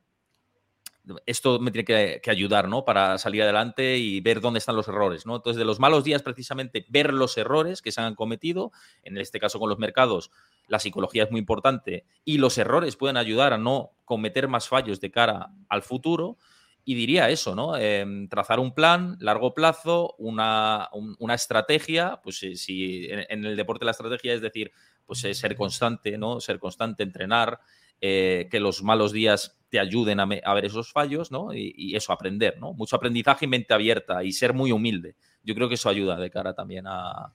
esto 1.26 1.60
me 1.60 1.72
tiene 1.72 2.20
que, 2.22 2.30
ayudar, 2.30 2.68
¿no? 2.68 2.86
Para 2.86 3.18
salir 3.18 3.44
adelante 3.44 3.98
y 3.98 4.20
ver 4.22 4.42
dónde 4.42 4.60
están 4.60 4.76
los 4.76 4.88
errores, 4.88 5.26
¿no? 5.26 5.38
Entonces, 5.38 5.58
de 5.58 5.66
los 5.66 5.80
malos 5.80 6.04
días, 6.04 6.22
precisamente, 6.22 6.86
ver 6.90 7.14
los 7.14 7.38
errores 7.38 7.82
que 7.82 7.92
se 7.92 8.02
han 8.02 8.16
cometido, 8.16 8.72
en 9.04 9.18
este 9.18 9.40
caso 9.40 9.60
con 9.60 9.70
los 9.70 9.80
mercados, 9.80 10.32
la 10.68 10.80
psicología 10.80 11.24
es 11.24 11.32
muy 11.32 11.40
importante 11.40 12.06
y 12.26 12.38
los 12.40 12.58
errores 12.58 12.96
pueden 12.96 13.18
ayudar 13.18 13.54
a 13.54 13.58
no 13.58 13.92
cometer 14.06 14.48
más 14.48 14.68
fallos 14.68 15.00
de 15.00 15.12
cara 15.12 15.52
al 15.70 15.82
futuro. 15.82 16.38
Y 16.84 16.96
diría 16.96 17.30
eso, 17.30 17.54
¿no? 17.54 17.76
Em, 17.76 18.30
trazar 18.30 18.62
un 18.62 18.74
plan, 18.74 19.18
largo 19.20 19.54
plazo, 19.54 20.16
una, 20.20 20.90
estrategia, 21.34 22.22
pues 22.24 22.38
si, 22.38 23.08
en, 23.10 23.44
el 23.44 23.58
deporte 23.58 23.84
la 23.84 23.92
estrategia 23.92 24.34
es 24.34 24.40
decir, 24.40 24.72
pues 25.08 25.24
eh, 25.24 25.34
ser 25.34 25.56
constante, 25.56 26.18
¿no? 26.18 26.40
Ser 26.40 26.60
constante, 26.60 27.02
entrenar, 27.02 27.60
eh, 28.00 28.48
que 28.52 28.60
los 28.60 28.84
malos 28.84 29.12
días 29.12 29.58
te 29.70 29.80
ayuden 29.80 30.20
a, 30.20 30.26
ver 30.26 30.66
esos 30.66 30.92
fallos, 30.92 31.32
¿no? 31.32 31.54
Y, 31.54 31.96
eso, 31.96 32.14
aprender, 32.14 32.60
¿no? 32.60 32.74
Mucho 32.74 32.96
aprendizaje 32.96 33.46
y 33.46 33.48
mente 33.48 33.74
abierta 33.74 34.24
y 34.24 34.32
ser 34.32 34.54
muy 34.54 34.72
humilde. 34.72 35.16
Yo 35.44 35.56
creo 35.56 35.68
que 35.68 35.76
eso 35.76 35.90
ayuda 35.90 36.18
de 36.18 36.30
cara 36.30 36.54
también 36.54 36.86
a, 36.88 37.34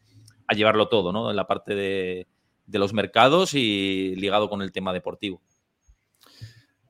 llevarlo 0.54 0.88
todo, 0.88 1.12
¿no? 1.12 1.30
En 1.30 1.36
la 1.36 1.46
parte 1.46 1.74
de, 1.74 2.26
los 2.68 2.92
mercados 2.92 3.54
y 3.54 4.14
ligado 4.16 4.48
con 4.48 4.62
el 4.62 4.70
tema 4.70 4.92
deportivo. 4.92 5.42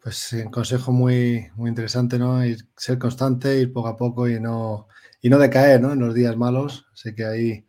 Pues 0.03 0.33
un 0.33 0.51
consejo 0.51 0.93
muy, 0.93 1.47
muy 1.55 1.71
interesante, 1.71 2.19
¿no? 2.19 2.45
Ir, 2.45 2.59
ser 2.77 2.99
constante, 2.99 3.61
ir 3.61 3.73
poco 3.73 3.89
a 3.89 3.97
poco 3.97 4.29
y 4.29 4.41
no, 4.41 4.89
y 5.21 5.31
no 5.31 5.39
decaer, 5.39 5.81
¿no? 5.81 5.93
En 5.93 6.01
los 6.01 6.15
días 6.15 6.37
malos. 6.37 6.87
Así 6.93 7.15
que 7.15 7.25
ahí, 7.25 7.67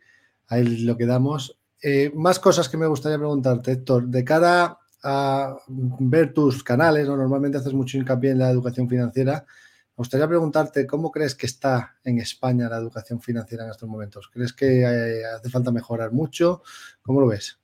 ahí 0.48 0.64
lo 0.84 0.96
quedamos. 0.96 1.58
Eh, 1.86 2.10
más 2.14 2.38
cosas 2.38 2.66
que 2.70 2.78
me 2.78 2.86
gustaría 2.86 3.18
preguntarte, 3.18 3.72
Héctor. 3.72 4.06
De 4.06 4.24
cara 4.24 4.78
a 5.02 5.54
ver 5.68 6.32
tus 6.32 6.64
canales, 6.64 7.06
¿no? 7.06 7.14
normalmente 7.14 7.58
haces 7.58 7.74
mucho 7.74 7.98
hincapié 7.98 8.30
en 8.30 8.38
la 8.38 8.48
educación 8.48 8.88
financiera. 8.88 9.44
Me 9.44 9.96
gustaría 9.98 10.26
preguntarte 10.26 10.86
cómo 10.86 11.12
crees 11.12 11.34
que 11.34 11.44
está 11.44 11.96
en 12.02 12.20
España 12.20 12.70
la 12.70 12.78
educación 12.78 13.20
financiera 13.20 13.64
en 13.64 13.70
estos 13.70 13.86
momentos. 13.86 14.30
¿Crees 14.32 14.54
que 14.54 14.80
eh, 14.80 15.26
hace 15.26 15.50
falta 15.50 15.70
mejorar 15.70 16.10
mucho? 16.10 16.62
¿Cómo 17.02 17.20
lo 17.20 17.26
ves? 17.26 17.58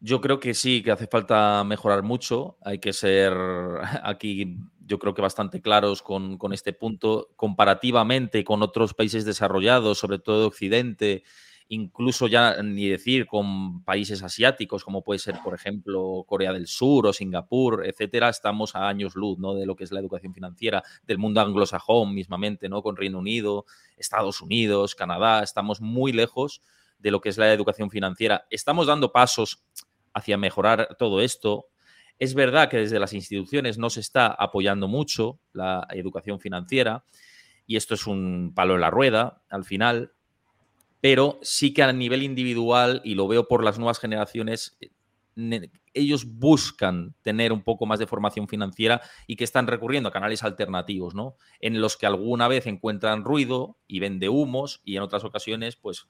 Yo 0.00 0.20
creo 0.20 0.40
que 0.40 0.52
sí, 0.52 0.82
que 0.82 0.90
hace 0.90 1.06
falta 1.06 1.62
mejorar 1.62 2.02
mucho. 2.02 2.58
Hay 2.62 2.80
que 2.80 2.92
ser 2.92 3.32
aquí, 4.02 4.58
yo 4.84 4.98
creo 4.98 5.14
que 5.14 5.22
bastante 5.22 5.62
claros 5.62 6.02
con, 6.02 6.36
este 6.52 6.72
punto. 6.72 7.28
Comparativamente 7.36 8.42
con 8.42 8.60
otros 8.60 8.92
países 8.92 9.24
desarrollados, 9.24 9.98
sobre 9.98 10.18
todo 10.18 10.40
de 10.40 10.46
Occidente, 10.46 11.22
incluso 11.68 12.26
ya 12.26 12.62
ni 12.62 12.88
decir 12.88 13.26
con 13.26 13.82
países 13.84 14.22
asiáticos, 14.22 14.84
como 14.84 15.02
puede 15.02 15.18
ser, 15.18 15.36
por 15.42 15.54
ejemplo, 15.54 16.24
Corea 16.26 16.52
del 16.52 16.66
Sur 16.66 17.06
o 17.06 17.12
Singapur, 17.12 17.86
etcétera, 17.86 18.28
estamos 18.28 18.74
a 18.74 18.88
años 18.88 19.14
luz 19.14 19.38
¿no? 19.38 19.54
de 19.54 19.66
lo 19.66 19.76
que 19.76 19.84
es 19.84 19.92
la 19.92 20.00
educación 20.00 20.34
financiera, 20.34 20.82
del 21.04 21.18
mundo 21.18 21.40
anglosajón 21.40 22.14
mismamente, 22.14 22.68
¿no? 22.68 22.82
con 22.82 22.96
Reino 22.96 23.18
Unido, 23.18 23.64
Estados 23.96 24.40
Unidos, 24.40 24.94
Canadá, 24.94 25.42
estamos 25.42 25.80
muy 25.80 26.12
lejos 26.12 26.62
de 26.98 27.10
lo 27.10 27.20
que 27.20 27.28
es 27.28 27.38
la 27.38 27.52
educación 27.52 27.90
financiera. 27.90 28.46
Estamos 28.50 28.86
dando 28.86 29.12
pasos 29.12 29.64
hacia 30.14 30.36
mejorar 30.36 30.96
todo 30.98 31.20
esto. 31.20 31.66
Es 32.18 32.34
verdad 32.34 32.68
que 32.68 32.76
desde 32.78 33.00
las 33.00 33.12
instituciones 33.12 33.78
no 33.78 33.90
se 33.90 34.00
está 34.00 34.28
apoyando 34.28 34.88
mucho 34.88 35.40
la 35.52 35.86
educación 35.90 36.38
financiera 36.38 37.04
y 37.66 37.76
esto 37.76 37.94
es 37.94 38.06
un 38.06 38.52
palo 38.54 38.74
en 38.74 38.80
la 38.80 38.90
rueda 38.90 39.42
al 39.48 39.64
final, 39.64 40.12
pero 41.02 41.40
sí 41.42 41.74
que 41.74 41.82
a 41.82 41.92
nivel 41.92 42.22
individual, 42.22 43.02
y 43.04 43.16
lo 43.16 43.26
veo 43.26 43.48
por 43.48 43.64
las 43.64 43.76
nuevas 43.76 43.98
generaciones, 43.98 44.78
ellos 45.94 46.38
buscan 46.38 47.16
tener 47.22 47.52
un 47.52 47.64
poco 47.64 47.86
más 47.86 47.98
de 47.98 48.06
formación 48.06 48.46
financiera 48.46 49.02
y 49.26 49.34
que 49.34 49.42
están 49.42 49.66
recurriendo 49.66 50.08
a 50.08 50.12
canales 50.12 50.44
alternativos, 50.44 51.16
¿no? 51.16 51.34
En 51.58 51.80
los 51.80 51.96
que 51.96 52.06
alguna 52.06 52.46
vez 52.46 52.68
encuentran 52.68 53.24
ruido 53.24 53.76
y 53.88 53.98
vende 53.98 54.28
humos 54.28 54.80
y 54.84 54.94
en 54.94 55.02
otras 55.02 55.24
ocasiones, 55.24 55.74
pues, 55.74 56.06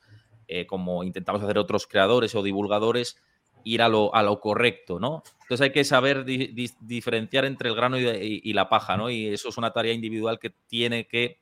eh, 0.47 0.67
como 0.67 1.05
intentamos 1.05 1.43
hacer 1.43 1.57
otros 1.57 1.87
creadores 1.87 2.35
o 2.35 2.43
divulgadores, 2.43 3.17
ir 3.65 3.81
a 3.81 3.89
lo, 3.89 4.15
a 4.15 4.23
lo 4.23 4.41
correcto, 4.41 5.01
¿no? 5.01 5.23
Entonces 5.41 5.63
hay 5.63 5.73
que 5.73 5.85
saber 5.85 6.27
diferenciar 6.27 7.47
entre 7.47 7.71
el 7.71 7.75
grano 7.75 7.99
y, 7.99 8.53
la 8.53 8.69
paja, 8.69 8.99
¿no? 8.99 9.09
Y 9.09 9.29
eso 9.29 9.49
es 9.49 9.57
una 9.57 9.73
tarea 9.73 9.95
individual 9.95 10.39
que 10.39 10.51
tiene 10.67 11.07
que 11.07 11.39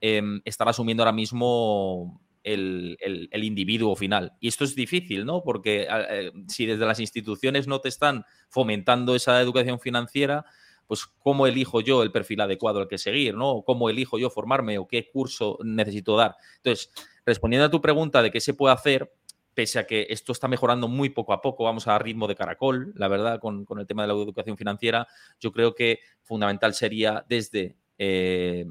em, 0.00 0.42
estar 0.44 0.68
asumiendo 0.68 1.02
ahora 1.02 1.12
mismo 1.12 2.20
el, 2.44 3.28
individuo 3.32 3.96
final. 3.96 4.32
Y 4.38 4.48
esto 4.48 4.64
es 4.64 4.74
difícil, 4.74 5.24
¿no? 5.24 5.42
Porque 5.42 5.88
eh, 5.90 6.30
si 6.46 6.66
desde 6.66 6.86
las 6.86 7.00
instituciones 7.00 7.66
no 7.66 7.80
te 7.80 7.88
están 7.88 8.24
fomentando 8.48 9.14
esa 9.14 9.40
educación 9.40 9.80
financiera, 9.80 10.44
pues 10.86 11.06
cómo 11.06 11.46
elijo 11.46 11.80
yo 11.80 12.02
el 12.02 12.12
perfil 12.12 12.42
adecuado 12.42 12.80
al 12.80 12.88
que 12.88 12.98
seguir, 12.98 13.34
¿no? 13.34 13.62
¿Cómo 13.62 13.88
elijo 13.88 14.18
yo 14.18 14.30
formarme 14.30 14.78
o 14.78 14.86
qué 14.86 15.08
curso 15.10 15.58
necesito 15.64 16.16
dar? 16.16 16.36
Entonces, 16.56 16.92
respondiendo 17.24 17.66
a 17.66 17.70
tu 17.70 17.80
pregunta 17.80 18.22
de 18.22 18.30
qué 18.30 18.40
se 18.40 18.54
puede 18.54 18.74
hacer, 18.74 19.10
pese 19.54 19.78
a 19.78 19.86
que 19.86 20.06
esto 20.10 20.32
está 20.32 20.48
mejorando 20.48 20.88
muy 20.88 21.08
poco 21.08 21.32
a 21.32 21.40
poco, 21.40 21.64
vamos 21.64 21.86
a 21.88 21.98
ritmo 21.98 22.26
de 22.26 22.34
caracol, 22.34 22.92
la 22.96 23.08
verdad, 23.08 23.40
con, 23.40 23.66
el 23.78 23.86
tema 23.86 24.02
de 24.02 24.08
la 24.08 24.14
educación 24.14 24.58
financiera, 24.58 25.06
yo 25.40 25.52
creo 25.52 25.74
que 25.74 26.00
fundamental 26.22 26.74
sería 26.74 27.24
desde, 27.28 27.76
eh, 27.96 28.66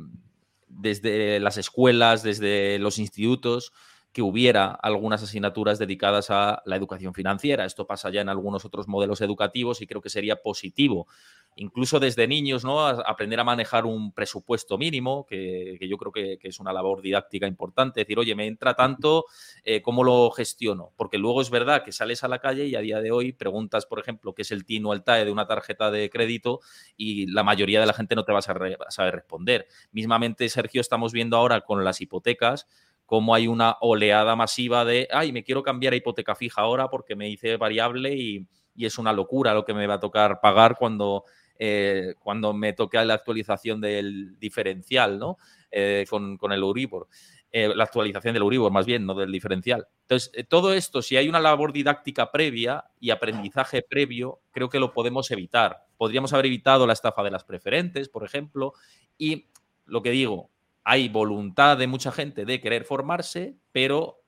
desde 0.79 1.39
las 1.39 1.57
escuelas, 1.57 2.23
desde 2.23 2.79
los 2.79 2.97
institutos, 2.97 3.71
que 4.13 4.21
hubiera 4.21 4.67
algunas 4.67 5.23
asignaturas 5.23 5.79
dedicadas 5.79 6.29
a 6.29 6.61
la 6.65 6.75
educación 6.75 7.13
financiera. 7.13 7.65
Esto 7.65 7.87
pasa 7.87 8.11
ya 8.11 8.21
en 8.21 8.29
algunos 8.29 8.63
otros 8.63 8.87
modelos 8.87 9.19
educativos 9.21 9.81
y 9.81 9.87
creo 9.87 10.01
que 10.01 10.09
sería 10.09 10.37
positivo 10.37 11.07
incluso 11.55 11.99
desde 11.99 12.27
niños, 12.27 12.63
¿no? 12.63 12.85
aprender 12.85 13.39
a 13.39 13.43
manejar 13.43 13.85
un 13.85 14.11
presupuesto 14.11 14.77
mínimo, 14.77 15.25
que, 15.25 15.77
yo 15.81 15.97
creo 15.97 16.11
que, 16.11 16.39
es 16.41 16.59
una 16.59 16.73
labor 16.73 17.01
didáctica 17.01 17.47
importante, 17.47 18.01
decir, 18.01 18.19
oye, 18.19 18.35
me 18.35 18.47
entra 18.47 18.75
tanto, 18.75 19.25
eh, 19.63 19.81
¿cómo 19.81 20.03
lo 20.03 20.31
gestiono? 20.31 20.91
Porque 20.95 21.17
luego 21.17 21.41
es 21.41 21.49
verdad 21.49 21.83
que 21.83 21.91
sales 21.91 22.23
a 22.23 22.27
la 22.27 22.39
calle 22.39 22.65
y 22.65 22.75
a 22.75 22.81
día 22.81 23.01
de 23.01 23.11
hoy 23.11 23.33
preguntas, 23.33 23.85
por 23.85 23.99
ejemplo, 23.99 24.33
qué 24.33 24.43
es 24.43 24.51
el 24.51 24.65
TIN 24.65 24.85
o 24.85 24.93
el 24.93 25.03
TAE 25.03 25.25
de 25.25 25.31
una 25.31 25.47
tarjeta 25.47 25.91
de 25.91 26.09
crédito 26.09 26.59
y 26.97 27.27
la 27.27 27.43
mayoría 27.43 27.79
de 27.79 27.85
la 27.85 27.93
gente 27.93 28.15
no 28.15 28.23
te 28.23 28.31
va 28.31 28.39
a 28.39 28.41
saber, 28.41 28.77
responder. 29.13 29.67
Mismamente, 29.91 30.47
Sergio, 30.49 30.81
estamos 30.81 31.13
viendo 31.13 31.37
ahora 31.37 31.61
con 31.61 31.83
las 31.83 32.01
hipotecas 32.01 32.67
cómo 33.13 33.35
hay 33.35 33.45
una 33.45 33.77
oleada 33.81 34.35
masiva 34.35 34.83
de, 34.83 35.07
ay, 35.11 35.31
me 35.31 35.43
quiero 35.43 35.61
cambiar 35.61 35.93
a 35.93 35.95
hipoteca 35.95 36.33
fija 36.33 36.61
ahora 36.61 36.87
porque 36.87 37.15
me 37.15 37.29
hice 37.29 37.57
variable 37.57 38.15
y, 38.15 38.47
y 38.73 38.87
es 38.87 38.97
una 38.97 39.13
locura 39.13 39.53
lo 39.53 39.63
que 39.63 39.75
me 39.75 39.85
va 39.85 39.93
a 39.93 39.99
tocar 39.99 40.41
pagar 40.41 40.75
cuando 40.79 41.23
eh, 41.59 42.15
cuando 42.17 42.55
me 42.55 42.73
toque 42.73 43.05
la 43.05 43.13
actualización 43.13 43.81
del 43.81 44.39
diferencial, 44.39 45.19
¿no? 45.19 45.37
Eh, 45.69 46.07
con, 46.09 46.39
el 46.51 46.59
Euribor. 46.59 47.07
Eh, 47.51 47.71
la 47.75 47.83
actualización 47.83 48.33
del 48.33 48.41
Euribor, 48.41 48.71
más 48.71 48.87
bien, 48.87 49.05
no 49.05 49.13
del 49.13 49.31
diferencial. 49.31 49.85
Entonces, 50.01 50.31
todo 50.49 50.73
esto, 50.73 51.03
si 51.03 51.15
hay 51.15 51.29
una 51.29 51.39
labor 51.39 51.71
didáctica 51.71 52.31
previa 52.31 52.85
y 52.99 53.11
aprendizaje 53.11 53.83
previo, 53.83 54.39
creo 54.49 54.69
que 54.69 54.79
lo 54.79 54.91
podemos 54.91 55.29
evitar. 55.29 55.85
Podríamos 55.97 56.33
haber 56.33 56.47
evitado 56.47 56.87
la 56.87 56.93
estafa 56.93 57.21
de 57.21 57.29
las 57.29 57.43
preferentes, 57.43 58.09
por 58.09 58.25
ejemplo, 58.25 58.73
y 59.19 59.49
lo 59.85 60.01
que 60.01 60.09
digo, 60.09 60.49
hay 60.83 61.09
voluntad 61.09 61.77
de 61.77 61.87
mucha 61.87 62.11
gente 62.11 62.45
de 62.45 62.59
querer 62.59 62.83
formarse, 62.83 63.55
pero 63.71 64.19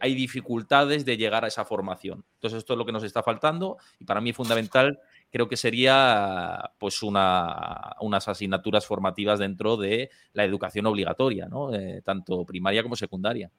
hay 0.00 0.14
dificultades 0.14 1.04
de 1.04 1.16
llegar 1.16 1.44
a 1.44 1.48
esa 1.48 1.64
formación. 1.64 2.24
Entonces, 2.34 2.58
esto 2.58 2.74
es 2.74 2.78
lo 2.78 2.84
que 2.84 2.92
nos 2.92 3.02
está 3.02 3.22
faltando 3.22 3.78
y 3.98 4.04
para 4.04 4.20
mí 4.20 4.32
fundamental 4.32 5.00
creo 5.34 5.48
que 5.48 5.56
sería 5.56 6.70
pues 6.78 7.02
una, 7.02 7.96
unas 8.00 8.28
asignaturas 8.28 8.86
formativas 8.86 9.40
dentro 9.40 9.76
de 9.76 10.08
la 10.32 10.44
educación 10.44 10.86
obligatoria, 10.86 11.48
¿no? 11.48 11.74
Eh, 11.74 12.02
tanto 12.04 12.44
primaria 12.44 12.84
como 12.84 12.94
secundaria. 12.94 13.50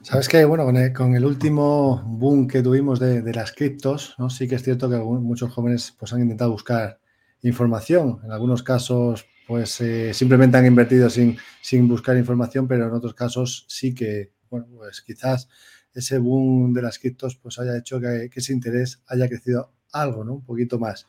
Sabes 0.00 0.30
que, 0.30 0.42
bueno, 0.46 0.64
con 0.94 1.14
el, 1.14 1.26
último 1.26 2.02
boom 2.06 2.48
que 2.48 2.62
tuvimos 2.62 2.98
de, 2.98 3.34
las 3.34 3.52
criptos, 3.52 4.14
¿no? 4.16 4.30
sí 4.30 4.48
que 4.48 4.54
es 4.54 4.62
cierto 4.62 4.88
que 4.88 4.96
muchos 4.96 5.52
jóvenes 5.52 5.94
pues, 5.98 6.14
han 6.14 6.22
intentado 6.22 6.52
buscar 6.52 7.00
información. 7.42 8.20
En 8.24 8.32
algunos 8.32 8.62
casos, 8.62 9.26
pues 9.46 9.80
eh, 9.80 10.14
simplemente 10.14 10.56
han 10.56 10.66
invertido 10.66 11.10
sin, 11.10 11.36
sin 11.60 11.88
buscar 11.88 12.16
información, 12.16 12.68
pero 12.68 12.86
en 12.86 12.92
otros 12.92 13.14
casos 13.14 13.66
sí 13.68 13.94
que, 13.94 14.32
bueno, 14.48 14.66
pues 14.76 15.00
quizás 15.00 15.48
ese 15.92 16.18
boom 16.18 16.72
de 16.72 16.82
las 16.82 16.98
criptos 16.98 17.36
pues 17.36 17.58
haya 17.58 17.76
hecho 17.76 18.00
que, 18.00 18.30
ese 18.32 18.52
interés 18.52 19.02
haya 19.08 19.28
crecido 19.28 19.72
algo, 19.92 20.22
¿no? 20.22 20.34
Un 20.34 20.44
poquito 20.44 20.78
más. 20.78 21.06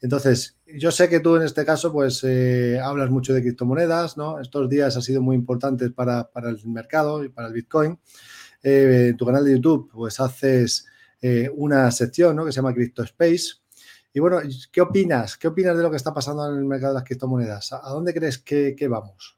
Entonces, 0.00 0.58
yo 0.66 0.90
sé 0.90 1.08
que 1.08 1.20
tú 1.20 1.36
en 1.36 1.42
este 1.42 1.64
caso, 1.64 1.92
pues, 1.92 2.22
eh, 2.24 2.80
hablas 2.82 3.10
mucho 3.10 3.32
de 3.32 3.42
criptomonedas, 3.42 4.16
¿no? 4.16 4.40
Estos 4.40 4.68
días 4.68 4.96
ha 4.96 5.00
sido 5.00 5.22
muy 5.22 5.36
importantes 5.36 5.92
para, 5.92 6.28
el 6.34 6.66
mercado 6.66 7.24
y 7.24 7.28
para 7.28 7.46
el 7.46 7.54
Bitcoin. 7.54 7.98
Eh, 8.62 9.08
en 9.10 9.16
tu 9.16 9.24
canal 9.24 9.44
de 9.44 9.52
YouTube, 9.52 9.88
pues, 9.92 10.18
haces 10.20 10.86
una 11.54 11.90
sección, 11.90 12.36
¿no? 12.36 12.44
Que 12.44 12.52
se 12.52 12.56
llama 12.56 12.74
Crypto 12.74 13.02
Space. 13.02 13.63
Y 14.14 14.20
bueno, 14.20 14.38
¿qué 14.72 14.80
opinas? 14.80 15.36
¿Qué 15.36 15.48
opinas 15.48 15.76
de 15.76 15.82
lo 15.82 15.90
que 15.90 15.96
está 15.96 16.14
pasando 16.14 16.48
en 16.48 16.56
el 16.56 16.64
mercado 16.64 16.94
de 16.94 17.00
las 17.00 17.04
criptomonedas? 17.04 17.72
¿A 17.72 17.90
dónde 17.90 18.14
crees 18.14 18.38
que 18.38 18.88
vamos? 18.88 19.36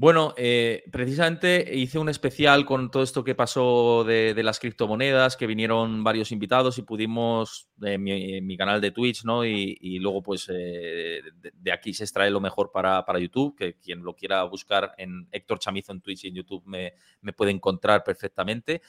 Bueno, 0.00 0.32
eh, 0.38 0.84
precisamente 0.90 1.76
hice 1.76 1.98
un 1.98 2.08
especial 2.08 2.64
con 2.64 2.90
todo 2.90 3.02
esto 3.02 3.22
que 3.22 3.34
pasó 3.34 4.02
de, 4.02 4.34
las 4.42 4.58
criptomonedas, 4.58 5.36
que 5.36 5.46
vinieron 5.46 6.02
varios 6.02 6.32
invitados 6.32 6.78
y 6.78 6.82
pudimos, 6.82 7.68
en 7.82 8.02
mi, 8.02 8.56
canal 8.56 8.80
de 8.80 8.92
Twitch, 8.92 9.24
¿no? 9.24 9.44
Y, 9.44 9.98
luego, 9.98 10.22
pues, 10.22 10.48
eh, 10.50 11.20
de, 11.54 11.72
aquí 11.72 11.92
se 11.92 12.04
extrae 12.04 12.30
lo 12.30 12.40
mejor 12.40 12.70
para, 12.72 13.04
YouTube, 13.18 13.54
que 13.54 13.74
quien 13.74 14.02
lo 14.02 14.14
quiera 14.14 14.42
buscar 14.44 14.94
en 14.96 15.28
Héctor 15.32 15.58
Chamizo 15.58 15.92
en 15.92 16.00
Twitch 16.00 16.24
y 16.24 16.28
en 16.28 16.34
YouTube 16.36 16.62
me, 16.64 16.94
puede 17.34 17.50
encontrar 17.50 18.02
perfectamente. 18.02 18.80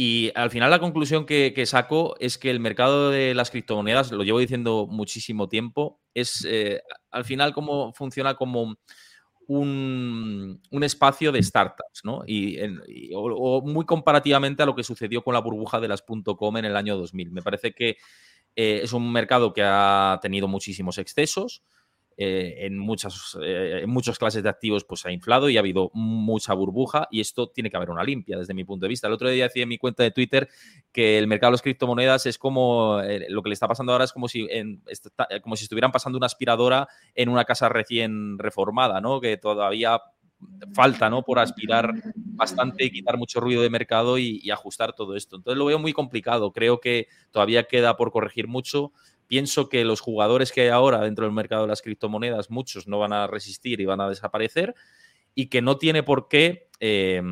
Y 0.00 0.30
al 0.36 0.50
final 0.50 0.70
la 0.70 0.78
conclusión 0.78 1.26
que, 1.26 1.66
saco 1.66 2.14
es 2.20 2.38
que 2.38 2.52
el 2.52 2.60
mercado 2.60 3.10
de 3.10 3.34
las 3.34 3.50
criptomonedas, 3.50 4.12
lo 4.12 4.22
llevo 4.22 4.38
diciendo 4.38 4.86
muchísimo 4.88 5.48
tiempo, 5.48 6.00
es 6.14 6.46
eh, 6.48 6.80
al 7.10 7.24
final 7.24 7.52
como 7.52 7.92
funciona 7.94 8.36
como 8.36 8.76
un, 9.48 10.60
espacio 10.82 11.32
de 11.32 11.42
startups, 11.42 12.02
¿no? 12.04 12.22
Y, 12.28 12.60
o, 13.12 13.60
muy 13.62 13.84
comparativamente 13.86 14.62
a 14.62 14.66
lo 14.66 14.76
que 14.76 14.84
sucedió 14.84 15.24
con 15.24 15.34
la 15.34 15.40
burbuja 15.40 15.80
de 15.80 15.88
las 15.88 16.02
.com 16.02 16.56
en 16.56 16.64
el 16.64 16.76
año 16.76 16.96
2000. 16.96 17.32
Me 17.32 17.42
parece 17.42 17.72
que 17.72 17.96
eh, 18.54 18.82
es 18.84 18.92
un 18.92 19.10
mercado 19.10 19.52
que 19.52 19.64
ha 19.64 20.20
tenido 20.22 20.46
muchísimos 20.46 20.98
excesos, 20.98 21.64
eh, 22.20 22.66
en, 22.66 22.76
muchas, 22.76 23.38
eh, 23.40 23.82
en 23.84 23.90
muchas 23.90 24.18
clases 24.18 24.42
de 24.42 24.48
activos 24.48 24.84
pues 24.84 25.06
ha 25.06 25.12
inflado 25.12 25.48
y 25.48 25.56
ha 25.56 25.60
habido 25.60 25.92
mucha 25.94 26.52
burbuja 26.52 27.06
y 27.12 27.20
esto 27.20 27.48
tiene 27.50 27.70
que 27.70 27.76
haber 27.76 27.90
una 27.90 28.02
limpia 28.02 28.36
desde 28.36 28.54
mi 28.54 28.64
punto 28.64 28.86
de 28.86 28.88
vista. 28.88 29.06
El 29.06 29.12
otro 29.12 29.30
día 29.30 29.44
decía 29.44 29.62
en 29.62 29.68
mi 29.68 29.78
cuenta 29.78 30.02
de 30.02 30.10
Twitter 30.10 30.48
que 30.90 31.16
el 31.16 31.28
mercado 31.28 31.52
de 31.52 31.54
las 31.54 31.62
criptomonedas 31.62 32.26
es 32.26 32.36
como 32.36 32.98
eh, 33.00 33.26
lo 33.28 33.40
que 33.40 33.50
le 33.50 33.52
está 33.52 33.68
pasando 33.68 33.92
ahora 33.92 34.04
es 34.04 34.12
como 34.12 34.26
si, 34.26 34.48
como 35.42 35.54
si 35.54 35.62
estuvieran 35.62 35.92
pasando 35.92 36.18
una 36.18 36.26
aspiradora 36.26 36.88
en 37.14 37.28
una 37.28 37.44
casa 37.44 37.68
recién 37.68 38.36
reformada, 38.36 39.00
¿no? 39.00 39.20
Que 39.20 39.36
todavía 39.36 40.00
falta, 40.74 41.10
¿no? 41.10 41.22
Por 41.22 41.38
aspirar 41.38 41.92
bastante 42.14 42.84
y 42.84 42.90
quitar 42.90 43.16
mucho 43.16 43.40
ruido 43.40 43.62
de 43.62 43.70
mercado 43.70 44.18
y, 44.18 44.50
ajustar 44.50 44.92
todo 44.92 45.14
esto. 45.14 45.36
Entonces 45.36 45.58
lo 45.58 45.66
veo 45.66 45.78
muy 45.78 45.92
complicado. 45.92 46.52
Creo 46.52 46.80
que 46.80 47.08
todavía 47.30 47.64
queda 47.64 47.96
por 47.96 48.10
corregir 48.10 48.48
mucho. 48.48 48.92
Pienso 49.28 49.68
que 49.68 49.84
los 49.84 50.00
jugadores 50.00 50.50
que 50.50 50.62
hay 50.62 50.68
ahora 50.68 51.00
dentro 51.02 51.24
del 51.24 51.34
mercado 51.34 51.62
de 51.62 51.68
las 51.68 51.82
criptomonedas, 51.82 52.50
muchos 52.50 52.88
no 52.88 52.98
van 52.98 53.12
a 53.12 53.28
resistir 53.28 53.80
y 53.80 53.84
van 53.84 54.00
a 54.00 54.08
desaparecer, 54.08 54.74
y 55.34 55.46
que 55.46 55.62
no 55.62 55.78
tiene 55.78 56.02
por 56.02 56.26
qué 56.28 56.68
eh, 56.80 57.22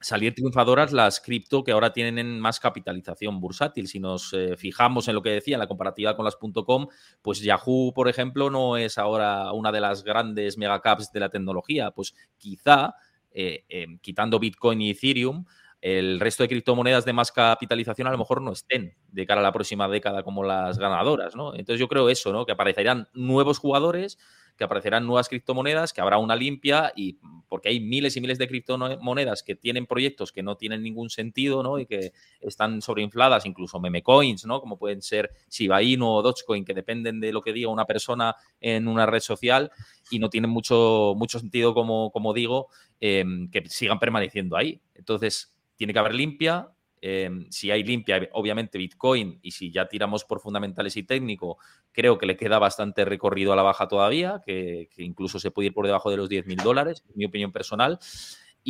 salir 0.00 0.34
triunfadoras 0.34 0.92
las 0.92 1.20
cripto 1.20 1.62
que 1.62 1.72
ahora 1.72 1.92
tienen 1.92 2.40
más 2.40 2.58
capitalización 2.58 3.40
bursátil. 3.40 3.88
Si 3.88 4.00
nos 4.00 4.32
eh, 4.32 4.56
fijamos 4.56 5.06
en 5.06 5.14
lo 5.14 5.22
que 5.22 5.30
decía, 5.30 5.54
en 5.56 5.60
la 5.60 5.68
comparativa 5.68 6.16
con 6.16 6.24
las 6.24 6.36
.com, 6.36 6.88
pues 7.22 7.40
Yahoo, 7.40 7.92
por 7.94 8.08
ejemplo, 8.08 8.50
no 8.50 8.76
es 8.76 8.98
ahora 8.98 9.52
una 9.52 9.70
de 9.70 9.80
las 9.80 10.02
grandes 10.02 10.58
megacaps 10.58 11.12
de 11.12 11.20
la 11.20 11.28
tecnología. 11.28 11.90
Pues 11.92 12.14
quizá, 12.38 12.94
eh, 13.30 13.64
quitando 14.00 14.38
Bitcoin 14.38 14.80
y 14.80 14.90
Ethereum, 14.90 15.44
el 15.80 16.18
resto 16.18 16.42
de 16.42 16.48
criptomonedas 16.48 17.04
de 17.04 17.12
más 17.12 17.30
capitalización 17.30 18.08
a 18.08 18.10
lo 18.10 18.18
mejor 18.18 18.42
no 18.42 18.52
estén 18.52 18.94
de 19.08 19.26
cara 19.26 19.40
a 19.40 19.44
la 19.44 19.52
próxima 19.52 19.88
década 19.88 20.22
como 20.22 20.42
las 20.42 20.78
ganadoras, 20.78 21.36
¿no? 21.36 21.54
Entonces 21.54 21.78
yo 21.78 21.88
creo 21.88 22.08
eso, 22.08 22.32
¿no? 22.32 22.44
Que 22.44 22.52
aparecerán 22.52 23.08
nuevos 23.12 23.58
jugadores, 23.58 24.18
que 24.56 24.64
aparecerán 24.64 25.06
nuevas 25.06 25.28
criptomonedas, 25.28 25.92
que 25.92 26.00
habrá 26.00 26.18
una 26.18 26.34
limpia 26.34 26.92
y 26.96 27.20
porque 27.48 27.68
hay 27.68 27.78
miles 27.78 28.16
y 28.16 28.20
miles 28.20 28.38
de 28.38 28.48
criptomonedas 28.48 29.44
que 29.44 29.54
tienen 29.54 29.86
proyectos 29.86 30.32
que 30.32 30.42
no 30.42 30.56
tienen 30.56 30.82
ningún 30.82 31.10
sentido, 31.10 31.62
¿no? 31.62 31.78
Y 31.78 31.86
que 31.86 32.12
están 32.40 32.82
sobreinfladas, 32.82 33.46
incluso 33.46 33.78
meme 33.78 34.02
coins, 34.02 34.46
¿no? 34.46 34.60
Como 34.60 34.76
pueden 34.76 35.00
ser 35.00 35.30
Shiba 35.48 35.80
Inu 35.80 36.08
o 36.08 36.22
Dogecoin, 36.22 36.64
que 36.64 36.74
dependen 36.74 37.20
de 37.20 37.32
lo 37.32 37.40
que 37.40 37.52
diga 37.52 37.68
una 37.68 37.84
persona 37.84 38.34
en 38.60 38.88
una 38.88 39.06
red 39.06 39.20
social 39.20 39.70
y 40.10 40.18
no 40.18 40.28
tienen 40.28 40.50
mucho, 40.50 41.14
mucho 41.16 41.38
sentido, 41.38 41.72
como, 41.72 42.10
como 42.10 42.34
digo, 42.34 42.66
em, 42.98 43.48
que 43.50 43.64
sigan 43.68 44.00
permaneciendo 44.00 44.56
ahí. 44.56 44.80
Entonces, 44.96 45.54
tiene 45.78 45.94
que 45.94 45.98
haber 46.00 46.14
limpia. 46.14 46.68
Em, 47.00 47.46
si 47.50 47.70
hay 47.70 47.84
limpia, 47.84 48.28
obviamente 48.32 48.76
Bitcoin, 48.76 49.38
y 49.40 49.52
si 49.52 49.70
ya 49.70 49.86
tiramos 49.86 50.24
por 50.24 50.40
fundamentales 50.40 50.96
y 50.96 51.04
técnico, 51.04 51.58
creo 51.92 52.18
que 52.18 52.26
le 52.26 52.36
queda 52.36 52.58
bastante 52.58 53.04
recorrido 53.04 53.52
a 53.52 53.56
la 53.56 53.62
baja 53.62 53.86
todavía, 53.86 54.42
que, 54.44 54.88
incluso 54.96 55.38
se 55.38 55.52
puede 55.52 55.68
ir 55.68 55.74
por 55.74 55.86
debajo 55.86 56.10
de 56.10 56.16
los 56.16 56.28
10 56.28 56.46
mil 56.46 56.56
dólares, 56.56 57.04
mi 57.14 57.24
opinión 57.24 57.52
personal. 57.52 58.00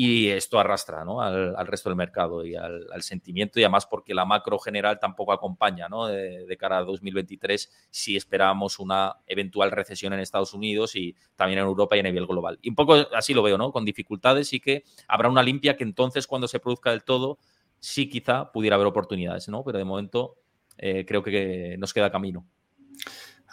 Y 0.00 0.28
esto 0.28 0.60
arrastra 0.60 1.02
al, 1.02 1.66
resto 1.66 1.88
del 1.88 1.96
mercado 1.96 2.46
y 2.46 2.54
al, 2.54 3.02
sentimiento, 3.02 3.58
y 3.58 3.64
además 3.64 3.84
porque 3.84 4.14
la 4.14 4.24
macro 4.24 4.56
general 4.60 5.00
tampoco 5.00 5.32
acompaña 5.32 5.88
de, 5.88 6.56
cara 6.56 6.78
a 6.78 6.84
2023 6.84 7.88
si 7.90 8.14
esperamos 8.14 8.78
una 8.78 9.16
eventual 9.26 9.72
recesión 9.72 10.12
en 10.12 10.20
Estados 10.20 10.54
Unidos 10.54 10.94
y 10.94 11.16
también 11.34 11.58
en 11.58 11.64
Europa 11.64 11.96
y 11.96 11.98
a 11.98 12.04
nivel 12.04 12.28
global. 12.28 12.60
Y 12.62 12.68
un 12.68 12.76
poco 12.76 12.94
así 13.12 13.34
lo 13.34 13.42
veo, 13.42 13.58
¿no? 13.58 13.72
con 13.72 13.84
dificultades 13.84 14.52
y 14.52 14.60
que 14.60 14.84
habrá 15.08 15.28
una 15.28 15.42
limpia 15.42 15.76
que 15.76 15.82
entonces 15.82 16.28
cuando 16.28 16.46
se 16.46 16.60
produzca 16.60 16.92
del 16.92 17.02
todo, 17.02 17.40
sí 17.80 18.08
quizá 18.08 18.52
pudiera 18.52 18.76
haber 18.76 18.86
oportunidades, 18.86 19.48
¿no? 19.48 19.64
pero 19.64 19.78
de 19.78 19.84
momento 19.84 20.36
eh, 20.76 21.04
creo 21.08 21.24
que 21.24 21.74
nos 21.76 21.92
queda 21.92 22.08
camino. 22.12 22.46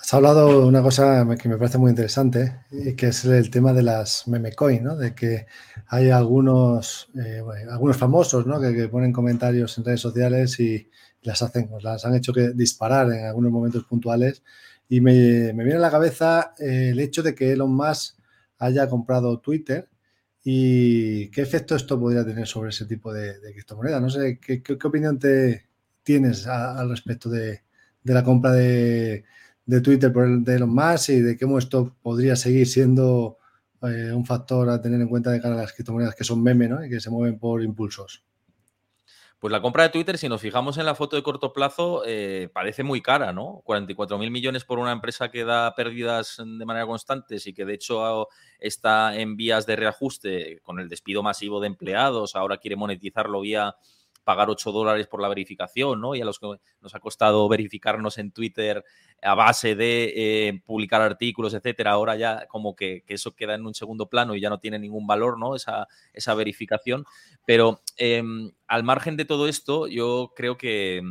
Has 0.06 0.14
hablado 0.14 0.62
de 0.62 0.68
una 0.68 0.84
cosa 0.84 1.26
que 1.42 1.50
me 1.50 1.58
parece 1.58 1.80
muy 1.80 1.90
interesante, 1.90 2.60
que 2.96 3.08
es 3.08 3.26
el 3.26 3.50
tema 3.50 3.74
de 3.74 3.82
las 3.82 4.28
meme 4.28 4.54
coin, 4.54 4.84
¿no? 4.84 4.96
De 4.96 5.16
que 5.16 5.48
hay 5.88 6.12
algunos, 6.12 7.10
eh, 7.16 7.42
algunos 7.72 7.98
famosos, 7.98 8.46
¿no? 8.46 8.62
Que, 8.62 8.88
ponen 8.88 9.12
comentarios 9.12 9.76
en 9.80 9.84
redes 9.84 10.02
sociales 10.02 10.60
y 10.60 10.92
las 11.24 11.42
hacen, 11.42 11.72
las 11.82 12.06
han 12.06 12.14
hecho 12.14 12.34
que 12.34 12.52
disparar 12.52 13.12
en 13.12 13.26
algunos 13.26 13.52
momentos 13.52 13.84
puntuales. 13.86 14.44
Y 14.88 15.02
me, 15.02 15.54
viene 15.54 15.78
a 15.78 15.80
la 15.80 15.90
cabeza 15.90 16.54
eh, 16.60 16.90
el 16.92 17.00
hecho 17.00 17.24
de 17.24 17.34
que 17.34 17.54
Elon 17.54 17.76
Musk 17.76 18.16
haya 18.60 18.88
comprado 18.88 19.40
Twitter 19.40 19.90
y 20.44 21.32
qué 21.32 21.42
efecto 21.42 21.76
esto 21.76 22.00
podría 22.00 22.24
tener 22.24 22.46
sobre 22.46 22.70
ese 22.70 22.86
tipo 22.86 23.12
de, 23.12 23.42
criptomonedas. 23.54 24.04
No 24.04 24.12
sé, 24.12 24.40
¿qué, 24.40 24.78
opinión 24.84 25.18
te 25.18 25.66
tienes 26.04 26.46
al 26.46 26.90
respecto 26.92 27.28
de 27.28 27.64
la 28.04 28.24
compra 28.24 28.52
de 28.52 29.26
de 29.66 29.82
Twitter 29.82 30.14
por 30.14 30.26
el 30.26 30.44
de 30.44 30.60
los 30.60 30.70
más 30.70 31.10
y 31.10 31.20
de 31.20 31.38
cómo 31.38 31.58
esto 31.58 31.96
podría 32.02 32.36
seguir 32.36 32.68
siendo 32.68 33.38
eh, 33.82 34.12
un 34.14 34.26
factor 34.26 34.70
a 34.70 34.82
tener 34.82 35.02
en 35.02 35.08
cuenta 35.08 35.32
de 35.32 35.42
cara 35.42 35.56
a 35.56 35.62
las 35.62 35.74
criptomonedas 35.74 36.16
que 36.16 36.24
son 36.24 36.42
meme 36.42 36.68
¿no? 36.68 36.84
y 36.84 36.90
que 36.90 37.00
se 37.00 37.10
mueven 37.10 37.40
por 37.40 37.64
impulsos. 37.64 38.24
Pues 39.40 39.52
la 39.52 39.62
compra 39.62 39.84
de 39.84 39.90
Twitter, 39.90 40.18
si 40.18 40.30
nos 40.30 40.42
fijamos 40.42 40.78
en 40.78 40.86
la 40.86 40.96
foto 40.96 41.16
de 41.16 41.22
corto 41.22 41.54
plazo, 41.54 42.04
eh, 42.06 42.50
parece 42.52 42.84
muy 42.84 43.02
cara, 43.02 43.34
¿no? 43.34 43.62
44 43.66 44.18
mil 44.18 44.32
millones 44.32 44.64
por 44.64 44.80
una 44.80 44.92
empresa 44.92 45.30
que 45.30 45.44
da 45.44 45.76
pérdidas 45.76 46.38
de 46.38 46.66
manera 46.66 46.88
constante 46.88 47.38
y 47.46 47.54
que 47.54 47.66
de 47.66 47.74
hecho 47.74 48.28
está 48.58 49.16
en 49.16 49.36
vías 49.36 49.66
de 49.66 49.76
reajuste 49.76 50.62
con 50.64 50.80
el 50.80 50.90
despido 50.90 51.22
masivo 51.22 51.60
de 51.60 51.68
empleados, 51.68 52.36
ahora 52.36 52.58
quiere 52.58 52.76
monetizarlo 52.76 53.42
vía 53.42 53.76
pagar 54.26 54.50
8 54.50 54.72
dólares 54.74 55.08
por 55.08 55.22
la 55.22 55.30
verificación, 55.30 56.02
¿no? 56.02 56.16
Y 56.16 56.22
a 56.22 56.26
los 56.26 56.40
que 56.40 56.48
nos 56.82 56.96
ha 56.96 57.00
costado 57.00 57.48
verificarnos 57.48 58.18
en 58.18 58.32
Twitter 58.32 58.84
a 59.22 59.36
base 59.36 59.76
de 59.76 60.14
eh, 60.16 60.62
publicar 60.66 61.02
artículos, 61.02 61.54
etcétera, 61.54 61.92
ahora 61.92 62.18
ya 62.18 62.48
como 62.48 62.76
que, 62.76 63.04
eso 63.08 63.36
queda 63.36 63.56
en 63.56 63.66
un 63.66 63.74
segundo 63.74 64.10
plano 64.10 64.36
y 64.36 64.42
ya 64.42 64.50
no 64.50 64.60
tiene 64.60 64.80
ningún 64.80 65.08
valor, 65.08 65.40
¿no? 65.40 65.56
Esa, 65.56 65.88
esa 66.12 66.34
verificación. 66.34 67.06
Pero 67.46 67.80
em, 67.96 68.52
al 68.68 68.84
margen 68.84 69.16
de 69.16 69.26
todo 69.26 69.48
esto, 69.48 69.88
yo 69.88 70.34
creo 70.36 70.58
que 70.58 71.02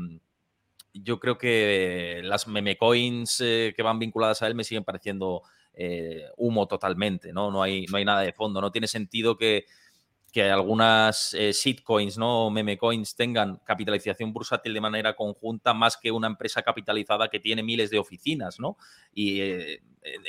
yo 0.93 1.19
creo 1.19 1.39
que 1.39 2.21
las 2.23 2.47
meme 2.47 2.77
coins 2.77 3.41
eh, 3.41 3.75
que 3.77 3.83
van 3.83 3.99
vinculadas 3.99 4.43
a 4.43 4.47
él 4.47 4.55
me 4.55 4.63
siguen 4.63 4.85
pareciendo 4.85 5.43
eh, 5.75 6.27
humo 6.37 6.69
totalmente, 6.69 7.33
¿no? 7.33 7.51
No 7.51 7.63
hay, 7.63 7.87
no 7.87 7.97
hay 7.97 8.05
nada 8.05 8.21
de 8.21 8.33
fondo. 8.33 8.61
No 8.61 8.71
tiene 8.71 8.87
sentido 8.87 9.37
que 9.37 9.67
que 10.35 10.51
algunas 10.51 11.33
eh, 11.35 11.53
shitcoins 11.53 12.19
¿no? 12.19 12.47
o 12.47 12.51
meme 12.51 12.77
coins 12.77 13.15
tengan 13.15 13.61
capitalización 13.65 14.33
bursátil 14.33 14.75
de 14.75 14.81
manera 14.81 15.15
conjunta 15.15 15.73
más 15.73 15.97
que 15.97 16.11
una 16.11 16.27
empresa 16.27 16.61
capitalizada 16.61 17.29
que 17.29 17.39
tiene 17.39 17.63
miles 17.63 17.89
de 17.89 18.01
oficinas, 18.01 18.59
¿no? 18.59 18.77
Y 19.15 19.41
eh, 19.43 19.81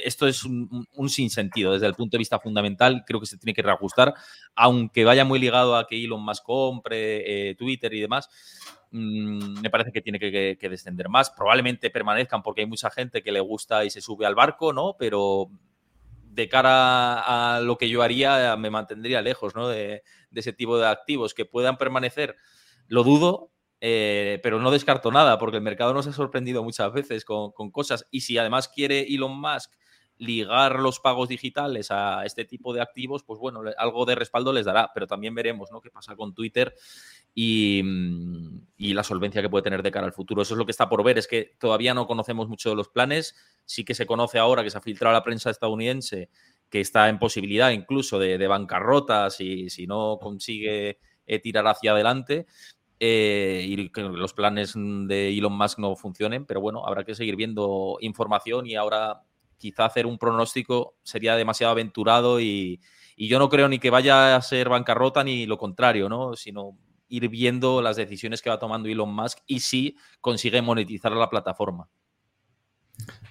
esto 0.04 0.28
es 0.28 0.44
un, 0.44 1.10
sinsentido 1.10 1.74
desde 1.74 1.88
el 1.88 1.96
punto 1.96 2.18
de 2.18 2.20
vista 2.20 2.40
fundamental. 2.40 3.04
Creo 3.04 3.20
que 3.20 3.26
se 3.26 3.40
tiene 3.40 3.56
que 3.56 3.64
reajustar, 3.64 4.14
aunque 4.54 5.06
vaya 5.06 5.26
muy 5.26 5.40
ligado 5.40 5.76
a 5.76 5.88
que 5.88 5.96
Elon 5.96 6.24
Musk 6.24 6.44
compre 6.44 7.50
eh, 7.50 7.56
Twitter 7.56 7.92
y 7.96 8.02
demás. 8.02 8.30
Mm, 8.92 9.60
me 9.60 9.72
parece 9.72 9.92
que 9.92 10.02
tiene 10.02 10.20
que, 10.20 10.56
que 10.62 10.70
descender 10.70 11.10
más. 11.10 11.32
Probablemente 11.32 11.90
permanezcan 11.90 12.44
porque 12.44 12.62
hay 12.62 12.68
mucha 12.68 12.92
gente 12.92 13.24
que 13.24 13.32
le 13.32 13.40
gusta 13.40 13.84
y 13.84 13.90
se 13.90 14.02
sube 14.02 14.28
al 14.28 14.36
barco, 14.36 14.72
¿no? 14.72 14.98
Pero 15.00 15.50
de 16.36 16.50
cara 16.50 17.56
a 17.56 17.62
lo 17.62 17.78
que 17.78 17.88
yo 17.88 18.04
haría, 18.04 18.58
me 18.58 18.70
mantendría 18.70 19.22
lejos 19.22 19.56
¿no? 19.56 19.70
de, 19.70 20.04
ese 20.34 20.52
tipo 20.52 20.78
de 20.78 20.86
activos 20.86 21.34
que 21.34 21.46
puedan 21.46 21.78
permanecer. 21.78 22.36
Lo 22.88 23.04
dudo, 23.04 23.54
eh, 23.80 24.40
pero 24.44 24.60
no 24.60 24.70
descarto 24.70 25.12
nada, 25.12 25.40
porque 25.40 25.58
el 25.58 25.64
mercado 25.64 25.94
nos 25.94 26.08
ha 26.08 26.14
sorprendido 26.14 26.62
muchas 26.62 26.92
veces 26.92 27.24
con, 27.24 27.52
cosas. 27.72 28.06
Y 28.12 28.22
si 28.22 28.38
además 28.38 28.68
quiere 28.68 29.02
Elon 29.02 29.40
Musk 29.40 29.72
ligar 30.18 30.80
los 30.80 31.00
pagos 31.00 31.30
digitales 31.30 31.92
a 31.92 32.24
este 32.26 32.46
tipo 32.46 32.74
de 32.74 32.82
activos, 32.82 33.24
pues 33.24 33.40
bueno, 33.40 33.62
algo 33.78 34.06
de 34.06 34.16
respaldo 34.16 34.54
les 34.54 34.66
dará, 34.66 34.92
pero 34.94 35.08
también 35.08 35.36
veremos 35.36 35.72
¿no? 35.72 35.82
qué 35.82 35.90
pasa 35.90 36.16
con 36.16 36.34
Twitter 36.34 36.74
y, 37.34 37.84
y, 38.78 38.94
la 38.94 39.04
solvencia 39.04 39.42
que 39.42 39.50
puede 39.50 39.64
tener 39.64 39.84
de 39.84 39.92
cara 39.92 40.06
al 40.06 40.14
futuro. 40.14 40.42
Eso 40.42 40.54
es 40.54 40.58
lo 40.58 40.66
que 40.66 40.72
está 40.72 40.88
por 40.88 41.04
ver, 41.04 41.18
es 41.18 41.28
que 41.28 41.56
todavía 41.60 41.94
no 41.94 42.08
conocemos 42.08 42.48
mucho 42.48 42.70
de 42.70 42.76
los 42.76 42.88
planes, 42.88 43.36
sí 43.66 43.84
que 43.84 43.94
se 43.94 44.06
conoce 44.06 44.40
ahora 44.40 44.64
que 44.64 44.70
se 44.70 44.78
ha 44.78 44.82
filtrado 44.82 45.14
la 45.14 45.24
prensa 45.24 45.50
estadounidense 45.50 46.30
que 46.70 46.82
está 46.82 47.10
en 47.10 47.20
posibilidad 47.20 47.72
incluso 47.72 48.18
de, 48.20 48.38
de 48.38 48.48
bancarrota 48.48 49.30
si, 49.30 49.70
si 49.70 49.86
no 49.86 50.18
consigue 50.20 51.00
eh, 51.28 51.40
tirar 51.40 51.68
hacia 51.68 51.92
adelante. 51.92 52.48
Eh, 53.00 53.66
y 53.68 53.90
que 53.90 54.02
los 54.02 54.34
planes 54.34 54.74
de 54.76 55.30
Elon 55.30 55.58
Musk 55.58 55.80
no 55.80 55.98
funcionen, 55.98 56.46
pero 56.46 56.62
bueno, 56.62 56.86
habrá 56.86 57.04
que 57.04 57.14
seguir 57.14 57.36
viendo 57.36 57.98
información 58.00 58.68
y 58.68 58.76
ahora 58.76 59.22
quizá 59.58 59.86
hacer 59.86 60.06
un 60.06 60.18
pronóstico 60.18 60.96
sería 61.04 61.36
demasiado 61.36 61.72
aventurado 61.72 62.40
y, 62.40 62.82
y, 63.16 63.28
yo 63.28 63.40
no 63.40 63.50
creo 63.50 63.68
ni 63.68 63.80
que 63.80 63.90
vaya 63.90 64.36
a 64.36 64.42
ser 64.42 64.70
bancarrota 64.70 65.24
ni 65.24 65.46
lo 65.46 65.58
contrario, 65.58 66.10
¿no? 66.10 66.36
Sino 66.36 66.78
ir 67.08 67.30
viendo 67.30 67.82
las 67.82 67.96
decisiones 67.96 68.42
que 68.42 68.50
va 68.50 68.60
tomando 68.60 68.90
Elon 68.90 69.14
Musk 69.14 69.40
y 69.46 69.60
si 69.60 69.98
consigue 70.22 70.62
monetizar 70.62 71.12
la 71.12 71.30
plataforma. 71.30 71.90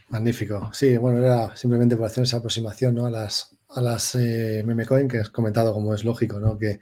Magnífico. 0.08 0.70
Sí, 0.72 0.96
bueno, 0.96 1.18
era 1.18 1.56
simplemente 1.56 1.96
por 1.96 2.06
hacer 2.06 2.24
esa 2.24 2.38
aproximación 2.38 2.94
¿no? 2.94 3.06
a 3.06 3.10
las, 3.10 3.56
a 3.70 3.80
las 3.80 4.14
eh, 4.14 4.62
meme 4.64 4.86
coin 4.86 5.08
que 5.08 5.18
has 5.18 5.30
comentado, 5.30 5.72
como 5.72 5.94
es 5.94 6.04
lógico, 6.04 6.38
¿no? 6.38 6.58
que, 6.58 6.80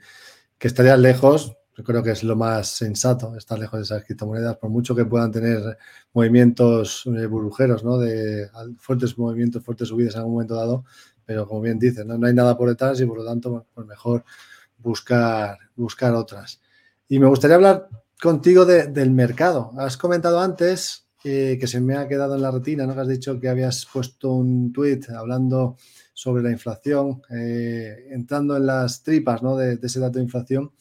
que 0.57 0.67
estarían 0.67 1.01
lejos 1.01 1.57
Yo 1.75 1.83
creo 1.83 2.03
que 2.03 2.11
es 2.11 2.23
lo 2.23 2.35
más 2.35 2.67
sensato 2.67 3.35
estar 3.35 3.57
lejos 3.57 3.79
de 3.79 3.83
esas 3.83 4.03
criptomonedas, 4.03 4.57
por 4.57 4.69
mucho 4.69 4.95
que 4.95 5.05
puedan 5.05 5.31
tener 5.31 5.77
movimientos 6.13 7.03
eh, 7.05 7.25
burbujeros, 7.25 7.83
¿no? 7.83 7.97
De 7.97 8.49
fuertes 8.77 9.17
movimientos, 9.17 9.63
fuertes 9.63 9.87
subidas 9.87 10.13
en 10.13 10.19
algún 10.19 10.33
momento 10.33 10.55
dado, 10.55 10.85
pero 11.25 11.47
como 11.47 11.61
bien 11.61 11.79
dices, 11.79 12.05
¿no? 12.05 12.23
hay 12.25 12.33
nada 12.33 12.57
por 12.57 12.69
detrás 12.69 12.99
y 13.01 13.05
por 13.05 13.17
lo 13.17 13.25
tanto, 13.25 13.65
pues 13.73 13.87
mejor 13.87 14.23
buscar, 14.77 15.57
buscar 15.75 16.13
otras. 16.13 16.61
Y 17.07 17.19
me 17.19 17.27
gustaría 17.27 17.55
hablar 17.55 17.89
contigo 18.21 18.65
del 18.65 19.11
mercado. 19.11 19.71
Has 19.77 19.97
comentado 19.97 20.39
antes 20.39 21.07
eh, 21.23 21.57
que 21.59 21.67
se 21.67 21.79
me 21.79 21.95
ha 21.95 22.07
quedado 22.07 22.35
en 22.35 22.41
la 22.41 22.51
retina, 22.51 22.85
¿no? 22.85 22.93
Que 22.93 23.01
has 23.01 23.07
dicho 23.07 23.39
que 23.39 23.49
habías 23.49 23.87
puesto 23.91 24.33
un 24.33 24.73
tweet 24.73 25.01
hablando 25.15 25.77
sobre 26.13 26.43
la 26.43 26.51
inflación, 26.51 27.21
eh, 27.29 28.07
entrando 28.11 28.55
en 28.55 28.65
las 28.65 29.03
tripas 29.03 29.41
¿no? 29.41 29.57
de, 29.57 29.79
ese 29.81 29.99
dato 29.99 30.19
de 30.19 30.25
inflación. 30.25 30.71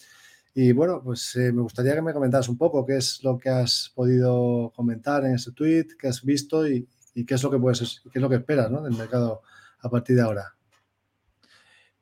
Y 0.55 0.73
bueno, 0.73 1.01
pues 1.03 1.35
eh, 1.37 1.53
me 1.53 1.63
gustaría 1.63 1.95
que 1.95 2.03
me 2.03 2.13
comentaras 2.13 2.49
un 2.49 2.59
poco 2.59 2.85
qué 2.85 2.97
es 2.97 3.23
lo 3.23 3.39
que 3.39 3.49
has 3.49 3.91
podido 3.95 4.73
comentar 4.77 5.25
en 5.25 5.35
ese 5.35 5.53
tweet, 5.53 5.87
qué 5.99 6.09
has 6.09 6.23
visto 6.23 6.69
y, 6.69 6.87
qué 7.27 7.35
es 7.35 7.43
lo 7.43 7.51
que 7.51 7.59
puedes, 7.59 8.03
qué 8.13 8.19
es 8.19 8.23
lo 8.23 8.29
que 8.29 8.37
esperas 8.37 8.71
¿no? 8.71 8.83
del 8.83 8.95
mercado 8.95 9.43
a 9.81 9.89
partir 9.89 10.17
de 10.17 10.23
ahora. 10.23 10.55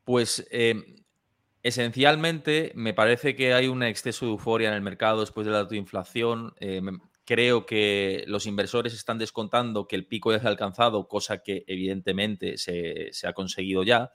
Pues 0.03 0.45
em, 0.51 0.83
esencialmente 1.63 2.71
me 2.75 2.93
parece 2.93 3.35
que 3.35 3.53
hay 3.53 3.67
un 3.67 3.83
exceso 3.83 4.25
de 4.25 4.31
euforia 4.31 4.69
en 4.69 4.75
el 4.75 4.81
mercado 4.81 5.21
después 5.21 5.47
de 5.47 5.77
inflación. 5.77 6.53
Em, 6.59 6.99
creo 7.25 7.65
que 7.65 8.23
los 8.27 8.45
inversores 8.45 8.93
están 8.93 9.17
descontando 9.17 9.87
que 9.87 9.95
el 9.95 10.07
pico 10.07 10.31
ya 10.31 10.39
se 10.39 10.47
ha 10.47 10.49
alcanzado, 10.49 11.07
cosa 11.07 11.39
que 11.39 11.63
evidentemente 11.67 12.57
se, 12.57 13.11
ha 13.25 13.33
conseguido 13.33 13.83
ya, 13.83 14.11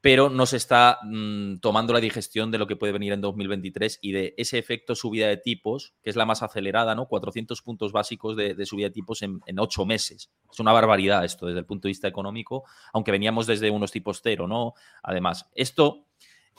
pero 0.00 0.30
no 0.30 0.46
se 0.46 0.56
está 0.56 0.98
mm, 1.02 1.56
tomando 1.58 1.92
la 1.92 2.00
digestión 2.00 2.50
de 2.50 2.58
lo 2.58 2.66
que 2.66 2.76
puede 2.76 2.92
venir 2.92 3.12
en 3.12 3.20
2023 3.20 3.98
y 4.00 4.12
de 4.12 4.34
ese 4.36 4.58
efecto 4.58 4.94
subida 4.94 5.26
de 5.26 5.36
tipos, 5.36 5.94
que 6.02 6.10
es 6.10 6.16
la 6.16 6.24
más 6.24 6.42
acelerada, 6.42 6.94
¿no? 6.94 7.06
400 7.06 7.60
puntos 7.62 7.92
básicos 7.92 8.36
de, 8.36 8.64
subida 8.64 8.86
de 8.86 8.92
tipos 8.92 9.22
en, 9.22 9.40
ocho 9.58 9.84
meses. 9.86 10.30
Es 10.50 10.60
una 10.60 10.72
barbaridad 10.72 11.24
esto 11.24 11.46
desde 11.46 11.60
el 11.60 11.66
punto 11.66 11.88
de 11.88 11.90
vista 11.90 12.06
económico, 12.06 12.64
aunque 12.92 13.10
veníamos 13.10 13.46
desde 13.46 13.70
unos 13.70 13.90
tipos 13.90 14.20
cero, 14.22 14.46
¿no? 14.46 14.74
Además, 15.02 15.48
esto... 15.54 16.04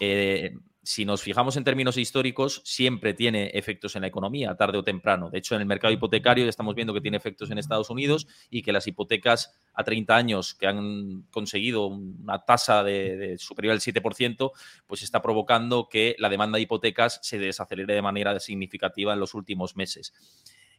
Eh, 0.01 0.53
si 0.81 1.03
nos 1.03 1.21
fijamos 1.21 1.57
en 1.57 1.65
términos 1.65 1.97
históricos, 1.97 2.61
siempre 2.63 3.13
tiene 3.13 3.47
efectos 3.53 3.95
en 3.95 4.01
la 4.01 4.07
economía, 4.07 4.55
tarde 4.55 4.77
o 4.77 4.83
temprano. 4.83 5.29
De 5.29 5.39
hecho, 5.39 5.55
en 5.55 5.61
el 5.61 5.67
mercado 5.67 5.93
hipotecario 5.93 6.45
ya 6.45 6.49
estamos 6.49 6.73
viendo 6.73 6.93
que 6.93 7.01
tiene 7.01 7.17
efectos 7.17 7.51
en 7.51 7.57
Estados 7.57 7.89
Unidos 7.89 8.27
y 8.49 8.61
que 8.61 8.71
las 8.71 8.87
hipotecas 8.87 9.59
a 9.73 9.83
30 9.83 10.15
años 10.15 10.53
que 10.55 10.67
han 10.67 11.23
conseguido 11.31 11.87
una 11.87 12.45
tasa 12.45 12.83
de, 12.83 13.35
superior 13.37 13.73
al 13.73 13.81
7%, 13.81 14.51
pues 14.87 15.03
está 15.03 15.21
provocando 15.21 15.89
que 15.89 16.15
la 16.17 16.29
demanda 16.29 16.55
de 16.55 16.63
hipotecas 16.63 17.19
se 17.23 17.37
desacelere 17.37 17.93
de 17.93 18.01
manera 18.01 18.39
significativa 18.39 19.13
en 19.13 19.19
los 19.19 19.33
últimos 19.33 19.75
meses. 19.75 20.13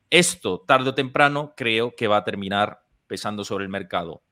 Esto, 0.09 0.65
tarde 0.67 0.91
o 0.91 0.95
temprano, 0.95 1.53
creo 1.57 1.95
que 1.95 2.09
va 2.09 2.17
a 2.17 2.25
terminar 2.25 2.83
pesando 3.07 3.45
sobre 3.45 3.65
el 3.65 3.71
mercado. 3.71 4.23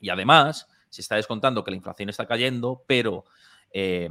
Y 0.00 0.10
además, 0.10 0.66
se 0.90 1.02
está 1.02 1.16
descontando 1.16 1.62
que 1.62 1.70
la 1.70 1.76
inflación 1.76 2.08
está 2.08 2.26
cayendo, 2.26 2.82
pero... 2.88 3.24
Eh, 3.70 4.08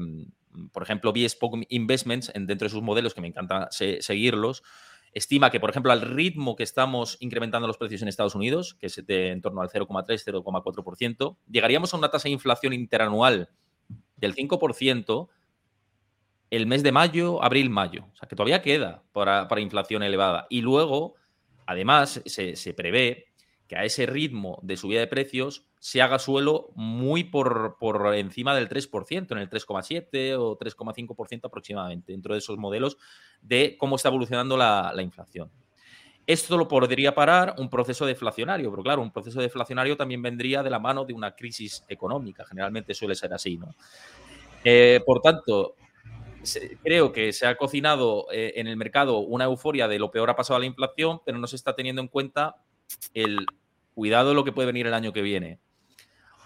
por 0.72 0.84
ejemplo, 0.84 1.14
Bespoke 1.14 1.66
Investments, 1.70 2.32
dentro 2.34 2.66
de 2.66 2.70
sus 2.70 2.82
modelos, 2.82 3.14
que 3.14 3.22
me 3.22 3.28
encanta 3.28 3.70
seguirlos, 3.72 4.64
estima 5.14 5.50
que, 5.50 5.60
por 5.60 5.70
ejemplo, 5.70 5.92
al 5.92 6.02
ritmo 6.02 6.56
que 6.56 6.64
estamos 6.64 7.18
incrementando 7.20 7.68
los 7.68 7.78
precios 7.78 8.02
en 8.02 8.08
Estados 8.08 8.36
Unidos, 8.36 8.76
que 8.76 8.88
es 8.88 9.06
de 9.06 9.30
en 9.30 9.42
torno 9.42 9.62
al 9.62 9.70
0,3-0,4%, 9.70 11.38
llegaríamos 11.50 11.94
a 11.94 11.98
una 11.98 12.10
tasa 12.10 12.24
de 12.24 12.32
inflación 12.32 12.74
interanual 12.74 13.50
del 14.18 14.36
5% 14.36 15.30
el 16.50 16.68
mes 16.68 16.84
de 16.84 16.92
mayo, 16.92 17.44
abril, 17.44 17.72
mayo. 17.72 18.06
O 18.14 18.16
sea, 18.16 18.28
que 18.28 18.36
todavía 18.36 18.62
queda 18.62 19.04
para, 19.12 19.60
inflación 19.60 20.04
elevada. 20.04 20.46
Y 20.52 20.62
luego, 20.62 21.16
además, 21.66 22.22
se, 22.26 22.56
se 22.56 22.74
prevé 22.76 23.26
que 23.68 23.76
a 23.76 23.86
ese 23.86 24.06
ritmo 24.06 24.60
de 24.62 24.78
subida 24.78 25.00
de 25.00 25.08
precios 25.08 25.66
se 25.84 26.02
haga 26.02 26.18
suelo 26.18 26.70
muy 26.76 27.26
por, 27.26 27.76
encima 28.16 28.56
del 28.56 28.70
3%, 28.70 29.32
en 29.34 29.38
el 29.38 29.50
3,7 29.50 30.34
o 30.40 30.58
3,5% 30.58 31.42
aproximadamente, 31.44 32.14
dentro 32.14 32.34
de 32.34 32.40
esos 32.40 32.58
modelos 32.58 32.98
de 33.42 33.76
cómo 33.78 33.98
está 33.98 34.08
evolucionando 34.08 34.56
la, 34.56 34.94
inflación. 35.02 35.52
Esto 36.26 36.56
lo 36.56 36.70
podría 36.70 37.14
parar 37.14 37.56
un 37.58 37.70
proceso 37.70 38.06
deflacionario, 38.06 38.72
pero 38.72 38.82
claro, 38.82 39.02
un 39.02 39.12
proceso 39.12 39.42
deflacionario 39.42 39.98
también 39.98 40.22
vendría 40.22 40.64
de 40.64 40.70
la 40.70 40.80
mano 40.80 41.04
de 41.04 41.12
una 41.12 41.36
crisis 41.36 41.84
económica, 41.90 42.46
generalmente 42.46 42.94
suele 42.94 43.14
ser 43.14 43.34
así, 43.34 43.58
¿no? 43.58 43.76
Eh, 44.64 45.02
por 45.06 45.20
tanto, 45.20 45.76
creo 46.82 47.12
que 47.12 47.34
se 47.34 47.46
ha 47.46 47.58
cocinado 47.58 48.28
eh, 48.32 48.54
en 48.56 48.68
el 48.68 48.78
mercado 48.78 49.18
una 49.18 49.44
euforia 49.44 49.90
de 49.90 50.00
lo 50.00 50.12
peor 50.12 50.30
ha 50.30 50.36
pasado 50.38 50.56
a 50.56 50.60
la 50.62 50.66
inflación, 50.66 51.20
pero 51.26 51.40
no 51.40 51.48
se 51.48 51.58
está 51.58 51.76
teniendo 51.76 52.02
en 52.02 52.08
cuenta 52.08 52.56
el 53.14 53.46
cuidado 53.94 54.30
de 54.30 54.36
lo 54.36 54.46
que 54.46 54.54
puede 54.54 54.68
venir 54.68 54.88
el 54.88 54.94
año 54.94 55.12
que 55.12 55.22
viene. 55.22 55.60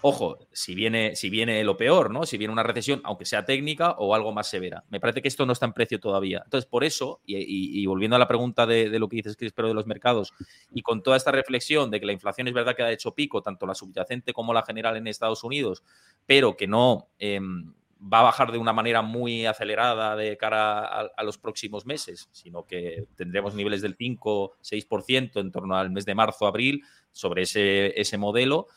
Ojo, 0.00 0.38
si 0.52 0.76
viene, 0.76 1.16
si 1.16 1.28
viene 1.28 1.64
lo 1.64 1.76
peor, 1.76 2.10
¿no? 2.10 2.24
Si 2.24 2.38
viene 2.38 2.52
una 2.52 2.62
recesión, 2.62 3.00
aunque 3.02 3.24
sea 3.24 3.44
técnica 3.44 3.92
o 3.98 4.14
algo 4.14 4.32
más 4.32 4.48
severa. 4.48 4.84
Me 4.90 5.00
parece 5.00 5.20
que 5.20 5.28
esto 5.28 5.44
no 5.44 5.52
está 5.52 5.66
en 5.66 5.72
precio 5.72 5.98
todavía. 5.98 6.40
Entonces, 6.44 6.68
por 6.68 6.84
eso, 6.84 7.20
y, 7.26 7.84
volviendo 7.86 8.14
a 8.14 8.18
la 8.18 8.28
pregunta 8.28 8.64
de, 8.64 8.96
lo 8.98 9.08
que 9.08 9.16
dices, 9.16 9.36
que 9.36 9.46
espero 9.46 9.66
de 9.66 9.74
los 9.74 9.86
mercados, 9.86 10.32
y 10.72 10.82
con 10.82 11.02
toda 11.02 11.16
esta 11.16 11.32
reflexión 11.32 11.90
de 11.90 11.98
que 11.98 12.06
la 12.06 12.12
inflación 12.12 12.46
es 12.46 12.54
verdad 12.54 12.76
que 12.76 12.82
ha 12.82 12.92
hecho 12.92 13.14
pico, 13.14 13.42
tanto 13.42 13.66
la 13.66 13.74
subyacente 13.74 14.32
como 14.32 14.54
la 14.54 14.62
general 14.62 14.96
en 14.96 15.08
Estados 15.08 15.42
Unidos, 15.42 15.82
pero 16.26 16.56
que 16.56 16.68
no 16.68 17.08
em, 17.18 17.72
va 18.00 18.20
a 18.20 18.24
bajar 18.24 18.52
de 18.52 18.58
una 18.58 18.72
manera 18.72 19.02
muy 19.02 19.46
acelerada 19.46 20.14
de 20.14 20.36
cara 20.36 20.84
a, 20.84 21.22
los 21.24 21.38
próximos 21.38 21.86
meses, 21.86 22.28
sino 22.30 22.64
que 22.64 23.06
tendremos 23.16 23.54
niveles 23.54 23.82
del 23.82 23.96
5-6% 23.96 25.40
en 25.40 25.50
torno 25.50 25.76
al 25.76 25.90
mes 25.90 26.04
de 26.04 26.14
marzo, 26.14 26.46
abril, 26.46 26.84
sobre 27.10 27.42
ese, 27.42 28.00
ese 28.00 28.16
modelo. 28.16 28.68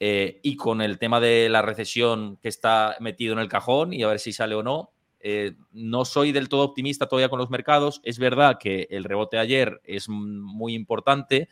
Eh, 0.00 0.38
y 0.42 0.56
con 0.56 0.80
el 0.80 0.98
tema 0.98 1.18
de 1.18 1.48
la 1.48 1.60
recesión 1.60 2.36
que 2.36 2.48
está 2.48 2.96
metido 3.00 3.32
en 3.32 3.40
el 3.40 3.48
cajón 3.48 3.92
y 3.92 4.04
a 4.04 4.08
ver 4.08 4.20
si 4.20 4.32
sale 4.32 4.54
o 4.54 4.62
no, 4.62 4.92
eh, 5.20 5.56
no 5.72 6.04
soy 6.04 6.30
del 6.30 6.48
todo 6.48 6.62
optimista 6.62 7.06
todavía 7.06 7.28
con 7.28 7.38
los 7.38 7.50
mercados. 7.50 8.00
Es 8.04 8.18
verdad 8.18 8.58
que 8.60 8.86
el 8.90 9.04
rebote 9.04 9.38
ayer 9.38 9.80
es 9.84 10.08
muy 10.08 10.74
importante 10.74 11.48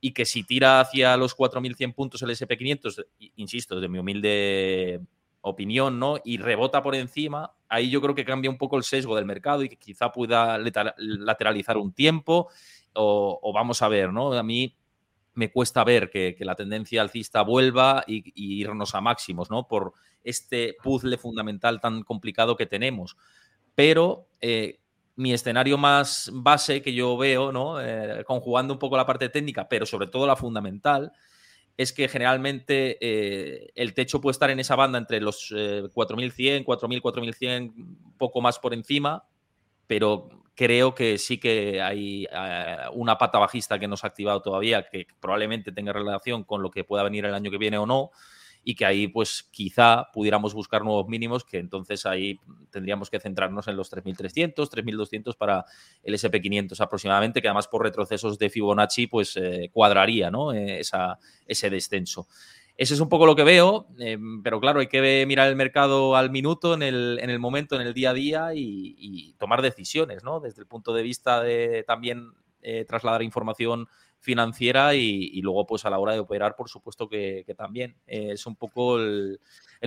y 0.00 0.12
que 0.12 0.24
si 0.24 0.44
tira 0.44 0.80
hacia 0.80 1.16
los 1.16 1.36
4.100 1.36 1.94
puntos 1.94 2.22
el 2.22 2.30
SP500, 2.30 3.06
insisto, 3.36 3.80
de 3.80 3.88
mi 3.88 3.98
humilde 3.98 5.00
opinión, 5.40 5.98
¿no? 5.98 6.18
Y 6.24 6.38
rebota 6.38 6.82
por 6.82 6.94
encima, 6.94 7.52
ahí 7.68 7.90
yo 7.90 8.00
creo 8.00 8.14
que 8.14 8.24
cambia 8.24 8.50
un 8.50 8.58
poco 8.58 8.76
el 8.76 8.84
sesgo 8.84 9.16
del 9.16 9.26
mercado 9.26 9.64
y 9.64 9.68
que 9.68 9.76
quizá 9.76 10.12
pueda 10.12 10.56
lateralizar 10.58 11.76
un 11.76 11.92
tiempo 11.92 12.48
o, 12.94 13.40
o 13.42 13.52
vamos 13.52 13.82
a 13.82 13.88
ver, 13.88 14.12
¿no? 14.12 14.32
A 14.32 14.42
mí 14.44 14.76
me 15.34 15.50
cuesta 15.50 15.84
ver 15.84 16.10
que, 16.10 16.36
la 16.40 16.54
tendencia 16.54 17.02
alcista 17.02 17.42
vuelva 17.42 18.04
y, 18.06 18.32
irnos 18.34 18.94
a 18.94 19.00
máximos, 19.00 19.50
¿no? 19.50 19.66
Por 19.66 19.94
este 20.24 20.76
puzzle 20.82 21.16
fundamental 21.18 21.80
tan 21.80 22.02
complicado 22.02 22.56
que 22.56 22.66
tenemos. 22.66 23.16
Pero 23.74 24.28
eh, 24.40 24.80
mi 25.16 25.32
escenario 25.32 25.78
más 25.78 26.30
base 26.32 26.82
que 26.82 26.92
yo 26.92 27.16
veo, 27.16 27.52
¿no? 27.52 27.80
Eh, 27.80 28.24
conjugando 28.24 28.74
un 28.74 28.78
poco 28.78 28.96
la 28.96 29.06
parte 29.06 29.28
técnica, 29.28 29.68
pero 29.68 29.86
sobre 29.86 30.08
todo 30.08 30.26
la 30.26 30.36
fundamental, 30.36 31.12
es 31.76 31.92
que 31.92 32.06
generalmente 32.08 32.98
eh, 33.00 33.72
el 33.74 33.94
techo 33.94 34.20
puede 34.20 34.32
estar 34.32 34.50
en 34.50 34.60
esa 34.60 34.76
banda 34.76 34.98
entre 34.98 35.20
los 35.20 35.50
4.100, 35.50 36.64
4.000, 36.64 37.00
4.100, 37.00 38.16
poco 38.18 38.42
más 38.42 38.58
por 38.58 38.74
encima, 38.74 39.24
pero 39.92 40.30
creo 40.54 40.94
que 40.94 41.18
sí 41.18 41.36
que 41.36 41.82
hay 41.82 42.26
eh, 42.32 42.76
una 42.94 43.18
pata 43.18 43.38
bajista 43.38 43.78
que 43.78 43.86
no 43.86 43.98
se 43.98 44.06
ha 44.06 44.08
activado 44.08 44.40
todavía, 44.40 44.88
que 44.90 45.06
probablemente 45.20 45.70
tenga 45.70 45.92
relación 45.92 46.44
con 46.44 46.62
lo 46.62 46.70
que 46.70 46.82
pueda 46.82 47.02
venir 47.02 47.26
el 47.26 47.34
año 47.34 47.50
que 47.50 47.58
viene 47.58 47.76
o 47.76 47.84
no, 47.84 48.10
y 48.64 48.74
que 48.74 48.86
ahí 48.86 49.06
pues 49.08 49.50
quizá 49.50 50.08
pudiéramos 50.10 50.54
buscar 50.54 50.82
nuevos 50.82 51.08
mínimos, 51.08 51.44
que 51.44 51.58
entonces 51.58 52.06
ahí 52.06 52.40
tendríamos 52.70 53.10
que 53.10 53.20
centrarnos 53.20 53.68
en 53.68 53.76
los 53.76 53.92
3.300, 53.92 54.54
3.200 54.70 55.36
para 55.36 55.66
el 56.02 56.14
SP500 56.14 56.80
aproximadamente, 56.80 57.42
que 57.42 57.48
además 57.48 57.68
por 57.68 57.82
retrocesos 57.82 58.38
de 58.38 58.48
Fibonacci 58.48 59.08
pues 59.08 59.36
eh, 59.36 59.68
cuadraría 59.74 60.30
¿no? 60.30 60.54
Eh, 60.54 60.80
ese 61.46 61.68
descenso. 61.68 62.28
Ese 62.76 62.94
es 62.94 63.00
un 63.00 63.08
poco 63.08 63.26
lo 63.26 63.36
que 63.36 63.44
veo, 63.44 63.86
eh, 63.98 64.18
pero 64.42 64.58
claro, 64.58 64.80
hay 64.80 64.86
que 64.86 65.24
mirar 65.26 65.48
el 65.48 65.56
mercado 65.56 66.16
al 66.16 66.30
minuto, 66.30 66.74
en 66.74 66.82
el, 66.82 67.18
en 67.20 67.28
el 67.28 67.38
momento, 67.38 67.76
en 67.76 67.86
el 67.86 67.92
día 67.92 68.10
a 68.10 68.14
día 68.14 68.50
y, 68.54 69.34
tomar 69.38 69.60
decisiones, 69.60 70.24
¿no? 70.24 70.40
Desde 70.40 70.62
el 70.62 70.66
punto 70.66 70.94
de 70.94 71.02
vista 71.02 71.42
de 71.42 71.84
también 71.86 72.32
eh, 72.62 72.84
trasladar 72.86 73.22
información 73.22 73.88
financiera 74.20 74.94
y, 74.94 75.40
luego, 75.42 75.66
pues 75.66 75.84
a 75.84 75.90
la 75.90 75.98
hora 75.98 76.12
de 76.12 76.20
operar, 76.20 76.54
por 76.56 76.68
supuesto 76.68 77.08
que, 77.08 77.44
también. 77.56 77.96
Eh, 78.06 78.30
es 78.32 78.46
un 78.46 78.56
poco 78.56 78.98
el, 78.98 79.38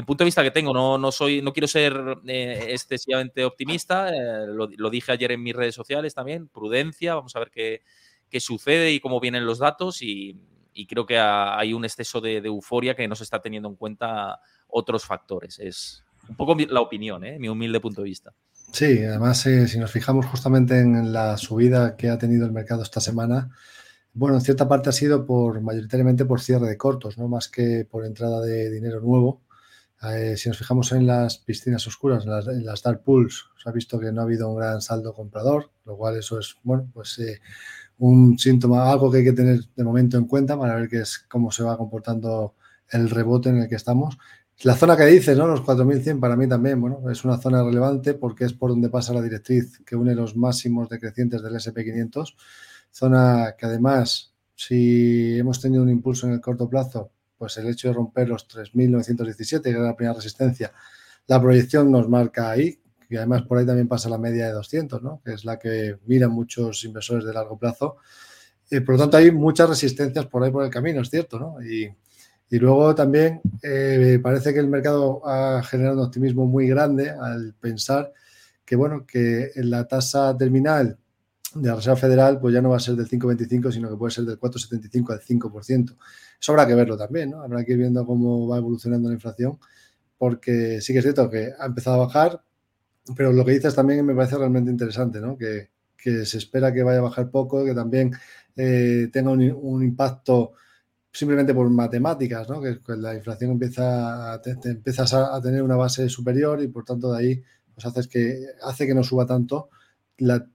punto 0.06 0.24
de 0.24 0.26
vista 0.26 0.44
que 0.44 0.52
tengo. 0.52 0.74
No, 0.74 0.98
no, 0.98 1.12
soy, 1.12 1.42
no 1.42 1.54
quiero 1.54 1.68
ser 1.68 2.20
excesivamente 2.26 3.46
optimista, 3.46 4.12
lo, 4.46 4.68
lo, 4.68 4.90
dije 4.90 5.12
ayer 5.12 5.32
en 5.32 5.42
mis 5.42 5.56
redes 5.56 5.74
sociales 5.74 6.14
también, 6.14 6.50
prudencia, 6.50 7.16
vamos 7.16 7.36
a 7.36 7.40
ver 7.40 7.50
qué, 7.50 7.82
qué 8.30 8.40
sucede 8.40 8.92
y 8.92 9.00
cómo 9.00 9.20
vienen 9.20 9.46
los 9.46 9.60
datos 9.60 10.02
y 10.02 10.38
y 10.76 10.86
creo 10.86 11.06
que 11.06 11.18
hay 11.18 11.74
un 11.74 11.86
exceso 11.86 12.22
de, 12.22 12.38
euforia 12.38 12.96
que 12.96 13.08
no 13.08 13.16
se 13.16 13.24
está 13.24 13.42
teniendo 13.42 13.70
en 13.70 13.76
cuenta 13.76 14.40
otros 14.68 15.06
factores. 15.06 15.58
Es 15.58 16.04
un 16.28 16.36
poco 16.36 16.56
la 16.70 16.82
opinión, 16.82 17.24
¿eh? 17.24 17.40
mi 17.40 17.48
humilde 17.48 17.80
punto 17.80 18.02
de 18.02 18.10
vista. 18.10 18.34
Sí, 18.72 19.04
además, 19.04 19.46
eh, 19.46 19.68
si 19.68 19.80
nos 19.80 19.92
fijamos 19.92 20.26
justamente 20.26 20.80
en 20.80 21.14
la 21.14 21.38
subida 21.38 21.96
que 21.96 22.10
ha 22.10 22.18
tenido 22.18 22.46
el 22.46 22.52
mercado 22.52 22.84
esta 22.84 23.00
semana, 23.00 23.50
bueno, 24.14 24.36
en 24.36 24.42
cierta 24.42 24.68
parte 24.68 24.90
ha 24.90 24.92
sido 24.92 25.26
por 25.26 25.62
mayoritariamente 25.62 26.26
por 26.26 26.42
cierre 26.42 26.68
de 26.68 26.78
cortos, 26.78 27.18
no 27.18 27.30
más 27.30 27.48
que 27.48 27.88
por 27.90 28.06
entrada 28.06 28.42
de 28.42 28.70
dinero 28.70 29.00
nuevo. 29.00 29.44
Eh, 30.04 30.36
si 30.36 30.50
nos 30.50 30.58
fijamos 30.58 30.92
en 30.92 31.08
las 31.08 31.38
piscinas 31.38 31.88
oscuras, 31.88 32.26
en 32.26 32.66
las, 32.66 32.84
dark 32.84 33.02
pools, 33.04 33.46
se 33.62 33.70
ha 33.70 33.72
visto 33.72 34.00
que 34.00 34.12
no 34.12 34.22
ha 34.22 34.24
habido 34.26 34.50
un 34.50 34.58
gran 34.58 34.82
saldo 34.82 35.14
comprador, 35.14 35.72
lo 35.86 35.96
cual 35.96 36.18
eso 36.18 36.38
es, 36.38 36.56
bueno, 36.64 36.90
pues 36.94 37.18
eh, 37.20 37.40
un 37.98 38.38
síntoma, 38.38 38.92
algo 38.92 39.12
que 39.12 39.20
hay 39.20 39.24
que 39.24 39.34
tener 39.34 39.60
de 39.76 39.84
momento 39.84 40.18
en 40.18 40.26
cuenta 40.26 40.58
para 40.58 40.76
ver 40.76 40.90
qué 40.90 41.02
es, 41.02 41.20
cómo 41.30 41.52
se 41.52 41.64
va 41.64 41.78
comportando 41.78 42.56
el 42.90 43.10
rebote 43.10 43.50
en 43.50 43.58
el 43.60 43.70
que 43.70 43.76
estamos. 43.76 44.18
La 44.64 44.76
zona 44.76 44.96
que 44.96 45.06
dices, 45.06 45.38
¿no? 45.38 45.48
Los 45.48 45.62
4100 45.62 46.20
para 46.20 46.36
mí 46.36 46.48
también, 46.48 46.80
bueno, 46.80 47.10
es 47.10 47.26
una 47.26 47.38
zona 47.38 47.64
relevante 47.64 48.14
porque 48.14 48.46
es 48.46 48.54
por 48.54 48.70
donde 48.70 48.90
pasa 48.90 49.14
la 49.14 49.22
directriz 49.22 49.80
que 49.86 49.96
une 49.96 50.16
los 50.16 50.36
máximos 50.38 50.88
decrecientes 50.88 51.42
del 51.42 51.56
SP500. 51.56 52.36
Zona 52.92 53.56
que 53.58 53.66
además, 53.66 54.34
si 54.56 55.38
hemos 55.38 55.60
tenido 55.60 55.84
un 55.84 55.90
impulso 55.90 56.28
en 56.28 56.34
el 56.34 56.42
corto 56.42 56.70
plazo, 56.70 57.12
pues 57.38 57.58
el 57.58 57.68
hecho 57.68 57.90
de 57.90 57.96
romper 57.96 58.30
los 58.30 58.48
3.917, 58.48 59.62
que 59.62 59.70
era 59.70 59.80
la 59.82 59.96
primera 59.96 60.16
resistencia, 60.16 60.72
la 61.28 61.42
proyección 61.42 61.92
nos 61.92 62.08
marca 62.08 62.52
ahí, 62.52 62.80
y 63.10 63.18
además 63.18 63.44
por 63.44 63.58
ahí 63.58 63.66
también 63.66 63.88
pasa 63.88 64.10
la 64.10 64.18
media 64.18 64.48
de 64.48 64.54
200, 64.54 65.02
¿no? 65.02 65.22
que 65.24 65.34
es 65.34 65.46
la 65.46 65.58
que 65.58 65.98
miran 66.06 66.32
muchos 66.32 66.84
inversores 66.84 67.26
de 67.26 67.34
largo 67.34 67.58
plazo. 67.58 67.98
y 68.70 68.80
por 68.80 68.96
lo 68.96 69.02
tanto, 69.02 69.18
hay 69.18 69.32
muchas 69.32 69.70
resistencias 69.70 70.26
por 70.28 70.44
ahí 70.44 70.52
por 70.52 70.64
el 70.64 70.70
camino, 70.70 71.02
es 71.02 71.10
cierto. 71.10 71.40
¿no? 71.40 71.62
Y, 71.62 71.92
luego 72.58 72.96
también 72.96 73.42
eh, 73.62 74.18
parece 74.24 74.54
que 74.54 74.60
el 74.60 74.70
mercado 74.70 75.22
ha 75.28 75.62
generado 75.64 75.98
un 76.00 76.06
optimismo 76.06 76.46
muy 76.46 76.68
grande 76.68 77.10
al 77.10 77.54
pensar 77.60 78.14
que, 78.64 78.78
bueno, 78.78 79.06
que 79.06 79.52
la 79.56 79.86
tasa 79.88 80.38
terminal 80.38 80.98
de 81.56 81.70
la 81.70 81.76
Reserva 81.76 81.96
Federal 81.96 82.40
pues 82.40 82.54
ya 82.54 82.62
no 82.62 82.70
va 82.70 82.78
a 82.78 82.80
ser 82.80 82.96
del 82.96 83.08
5,25, 83.08 83.72
sino 83.72 83.90
que 83.90 83.96
puede 83.96 84.12
ser 84.12 84.26
del 84.26 84.40
4,75 84.40 85.14
al 85.14 85.22
5%. 85.22 85.96
Eso 86.40 86.52
habrá 86.52 86.68
que 86.68 86.76
verlo 86.76 86.98
también, 86.98 87.32
¿no? 87.32 87.42
Habrá 87.42 87.64
que 87.64 87.72
ir 87.72 87.78
viendo 87.78 88.06
cómo 88.06 88.48
va 88.48 88.58
evolucionando 88.58 89.08
la 89.08 89.16
inflación, 89.16 89.58
porque 90.18 90.82
sí 90.82 90.92
que 90.92 91.00
es 91.00 91.06
cierto 91.06 91.30
que 91.30 91.52
ha 91.58 91.66
empezado 91.66 92.02
a 92.02 92.06
bajar, 92.06 92.42
pero 93.16 93.32
lo 93.32 93.46
que 93.46 93.52
dices 93.52 93.76
también 93.76 94.06
me 94.06 94.16
parece 94.16 94.38
realmente 94.38 94.72
interesante, 94.72 95.20
¿no? 95.20 95.38
Que, 95.38 95.70
se 95.98 96.38
espera 96.38 96.72
que 96.72 96.84
vaya 96.84 97.00
a 97.00 97.02
bajar 97.02 97.32
poco, 97.32 97.66
que 97.66 97.74
también 97.74 98.14
eh, 98.56 99.10
tenga 99.12 99.32
un, 99.32 99.84
impacto 99.84 100.54
simplemente 101.12 101.52
por 101.56 101.68
matemáticas, 101.72 102.48
¿no? 102.48 102.62
Que, 102.62 102.78
la 102.98 103.16
inflación 103.16 103.52
empieza 103.52 104.34
a, 104.34 104.42
empiezas 104.66 105.14
a, 105.16 105.42
tener 105.42 105.64
una 105.64 105.76
base 105.76 106.08
superior 106.08 106.62
y 106.62 106.68
por 106.68 106.86
tanto 106.86 107.12
de 107.12 107.18
ahí 107.18 107.44
pues 107.74 107.88
haces 107.88 108.08
que, 108.08 108.46
hace 108.62 108.86
que 108.86 108.94
no 108.94 109.04
suba 109.04 109.26
tanto 109.26 109.70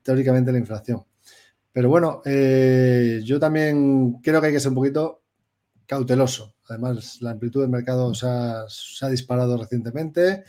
teóricamente 0.03 0.53
la 0.53 0.57
inflación. 0.57 1.03
Pero 1.71 1.89
bueno, 1.89 2.21
eh, 2.25 3.21
yo 3.23 3.39
también 3.39 4.19
creo 4.21 4.41
que 4.41 4.47
hay 4.47 4.53
que 4.53 4.59
ser 4.59 4.69
un 4.69 4.75
poquito 4.75 5.21
cauteloso. 5.85 6.55
Además, 6.67 7.21
la 7.21 7.31
amplitud 7.31 7.61
del 7.61 7.69
mercado 7.69 8.13
se 8.13 8.25
ha, 8.27 9.09
disparado 9.09 9.57
recientemente. 9.57 10.43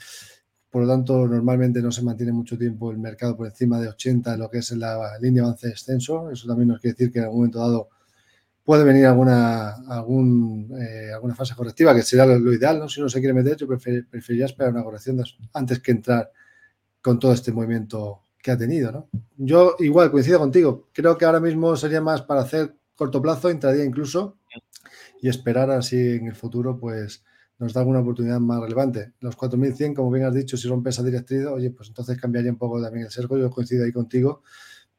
Por 0.72 0.84
lo 0.84 0.88
tanto, 0.88 1.28
normalmente 1.28 1.82
no 1.82 1.92
se 1.92 2.02
mantiene 2.02 2.32
mucho 2.32 2.56
tiempo 2.56 2.90
el 2.90 2.96
mercado 2.96 3.36
por 3.36 3.46
encima 3.46 3.78
de 3.78 3.88
80 3.88 4.32
en 4.32 4.40
lo 4.40 4.48
que 4.48 4.56
es 4.56 4.70
la 4.72 5.18
línea 5.20 5.42
de 5.42 5.48
avance 5.48 5.68
descenso. 5.68 6.30
Eso 6.30 6.48
también 6.48 6.68
nos 6.68 6.80
quiere 6.80 6.94
decir 6.94 7.12
que 7.12 7.18
en 7.18 7.26
algún 7.26 7.40
momento 7.40 7.58
dado 7.58 7.88
puede 8.64 8.82
venir 8.82 9.04
alguna, 9.04 9.76
eh, 10.80 11.10
alguna 11.12 11.34
fase 11.34 11.54
correctiva, 11.54 11.94
que 11.94 12.00
sería 12.00 12.24
lo, 12.24 12.50
ideal. 12.54 12.78
¿no? 12.78 12.88
Si 12.88 13.00
uno 13.00 13.10
se 13.10 13.18
quiere 13.18 13.34
meter, 13.34 13.58
yo 13.58 13.68
preferiría 13.68 14.46
esperar 14.46 14.72
una 14.72 14.82
corrección 14.82 15.22
antes 15.52 15.80
que 15.80 15.90
entrar 15.90 16.32
con 17.02 17.18
todo 17.18 17.34
este 17.34 17.52
movimiento 17.52 18.22
que 18.42 18.50
ha 18.50 18.56
tenido, 18.56 18.90
¿no? 18.90 19.08
Yo 19.36 19.76
igual 19.78 20.10
coincido 20.10 20.38
contigo. 20.38 20.88
Creo 20.94 21.18
que 21.18 21.26
ahora 21.26 21.38
mismo 21.38 21.76
sería 21.76 22.00
más 22.00 22.22
para 22.22 22.40
hacer 22.40 22.74
corto 22.96 23.20
plazo, 23.20 23.50
intradía 23.50 23.84
incluso, 23.84 24.38
y 25.20 25.28
esperar 25.28 25.70
así 25.70 26.14
en 26.14 26.28
el 26.28 26.34
futuro, 26.34 26.78
pues 26.78 27.22
nos 27.62 27.72
da 27.72 27.80
alguna 27.80 28.00
oportunidad 28.00 28.40
más 28.40 28.60
relevante. 28.60 29.12
Los 29.20 29.36
4100, 29.36 29.94
como 29.94 30.10
bien 30.10 30.26
has 30.26 30.34
dicho, 30.34 30.56
si 30.56 30.66
rompe 30.66 30.90
esa 30.90 31.04
directriz, 31.04 31.46
oye, 31.46 31.70
pues 31.70 31.90
entonces 31.90 32.20
cambiaría 32.20 32.50
un 32.50 32.58
poco 32.58 32.82
también 32.82 33.06
el 33.06 33.12
sesgo. 33.12 33.38
Yo 33.38 33.50
coincido 33.50 33.84
ahí 33.84 33.92
contigo, 33.92 34.42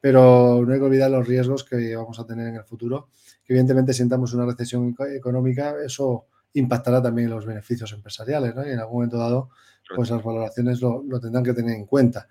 pero 0.00 0.64
no 0.66 0.72
hay 0.72 0.78
que 0.78 0.84
olvidar 0.86 1.10
los 1.10 1.28
riesgos 1.28 1.62
que 1.62 1.94
vamos 1.94 2.18
a 2.18 2.26
tener 2.26 2.48
en 2.48 2.54
el 2.54 2.64
futuro. 2.64 3.10
Que 3.44 3.52
evidentemente, 3.52 3.92
si 3.92 4.00
entramos 4.00 4.32
una 4.32 4.46
recesión 4.46 4.96
económica, 5.14 5.74
eso 5.84 6.24
impactará 6.54 7.02
también 7.02 7.28
en 7.28 7.34
los 7.34 7.44
beneficios 7.44 7.92
empresariales, 7.92 8.54
¿no? 8.54 8.66
Y 8.66 8.70
en 8.70 8.78
algún 8.78 8.94
momento 8.94 9.18
dado, 9.18 9.50
pues 9.94 10.08
las 10.08 10.24
valoraciones 10.24 10.80
lo, 10.80 11.02
lo 11.06 11.20
tendrán 11.20 11.44
que 11.44 11.52
tener 11.52 11.76
en 11.76 11.84
cuenta. 11.84 12.28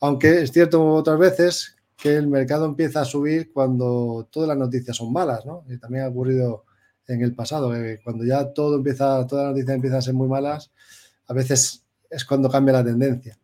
Aunque 0.00 0.42
es 0.42 0.52
cierto 0.52 0.86
otras 0.92 1.18
veces 1.18 1.76
que 1.96 2.16
el 2.16 2.26
mercado 2.28 2.66
empieza 2.66 3.00
a 3.00 3.06
subir 3.06 3.50
cuando 3.50 4.28
todas 4.30 4.46
las 4.46 4.58
noticias 4.58 4.94
son 4.94 5.10
malas, 5.10 5.46
¿no? 5.46 5.64
Y 5.70 5.78
también 5.78 6.04
ha 6.04 6.08
ocurrido 6.08 6.66
en 7.14 7.22
el 7.22 7.34
pasado, 7.34 7.72
cuando 8.04 8.24
ya 8.24 8.52
todo 8.52 8.76
empieza, 8.76 9.26
todas 9.26 9.46
las 9.46 9.52
noticias 9.52 9.74
empiezan 9.74 9.98
a 9.98 10.02
ser 10.02 10.14
muy 10.14 10.28
malas, 10.28 10.70
a 11.26 11.34
veces 11.34 11.84
es 12.08 12.24
cuando 12.24 12.48
cambia 12.50 12.74
la 12.74 12.84
tendencia. 12.84 13.38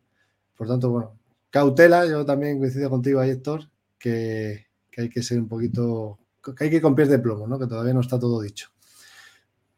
Por 0.55 0.67
tanto, 0.67 0.89
bueno, 0.89 1.19
cautela, 1.49 2.05
yo 2.05 2.25
también 2.25 2.59
coincido 2.59 2.89
contigo 2.89 3.19
ahí, 3.19 3.31
Héctor, 3.31 3.69
que, 3.97 4.65
hay 4.97 5.09
que 5.09 5.21
ser 5.21 5.39
un 5.39 5.47
poquito, 5.47 6.19
que 6.43 6.63
hay 6.63 6.69
que 6.69 6.77
ir 6.77 6.81
con 6.81 6.95
pies 6.95 7.09
de 7.09 7.19
plomo, 7.19 7.47
¿no? 7.47 7.59
Que 7.59 7.67
todavía 7.67 7.93
no 7.93 8.01
está 8.01 8.19
todo 8.19 8.41
dicho. 8.41 8.69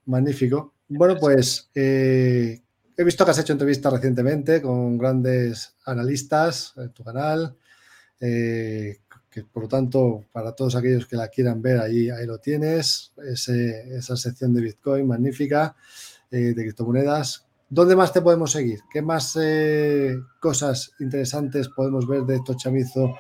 Magnífico. 0.05 0.73
Bueno, 0.87 1.17
pues 1.19 1.69
eh, 1.75 2.61
He 2.99 3.03
visto 3.05 3.23
que 3.23 3.31
has 3.31 3.39
hecho 3.39 3.53
entrevistas 3.53 3.93
recientemente 3.93 4.61
con 4.61 4.97
grandes 4.97 5.73
analistas 5.85 6.73
en 6.75 6.91
tu 6.91 7.01
canal, 7.01 7.55
eh, 8.19 8.97
que 9.29 9.43
por 9.43 9.63
lo 9.63 9.69
tanto, 9.69 10.25
para 10.31 10.53
todos 10.53 10.75
aquellos 10.75 11.05
que 11.05 11.15
la 11.15 11.27
quieran 11.27 11.61
ver, 11.61 11.79
ahí, 11.79 12.09
ahí 12.09 12.25
lo 12.25 12.39
tienes, 12.39 13.13
esa 13.17 14.17
sección 14.17 14.53
de 14.53 14.61
Bitcoin 14.61 15.07
magnífica, 15.07 15.75
eh, 16.31 16.53
de 16.55 16.63
criptomonedas. 16.63 17.45
¿Dónde 17.69 17.95
más 17.95 18.11
te 18.11 18.21
podemos 18.21 18.51
seguir? 18.51 18.79
¿Qué 18.91 19.01
más 19.01 19.37
eh, 19.39 20.17
cosas 20.39 20.91
interesantes 20.99 21.69
podemos 21.69 22.07
ver 22.07 22.23
de 22.23 22.37
Héctor 22.37 22.55
Chamizo, 22.57 23.13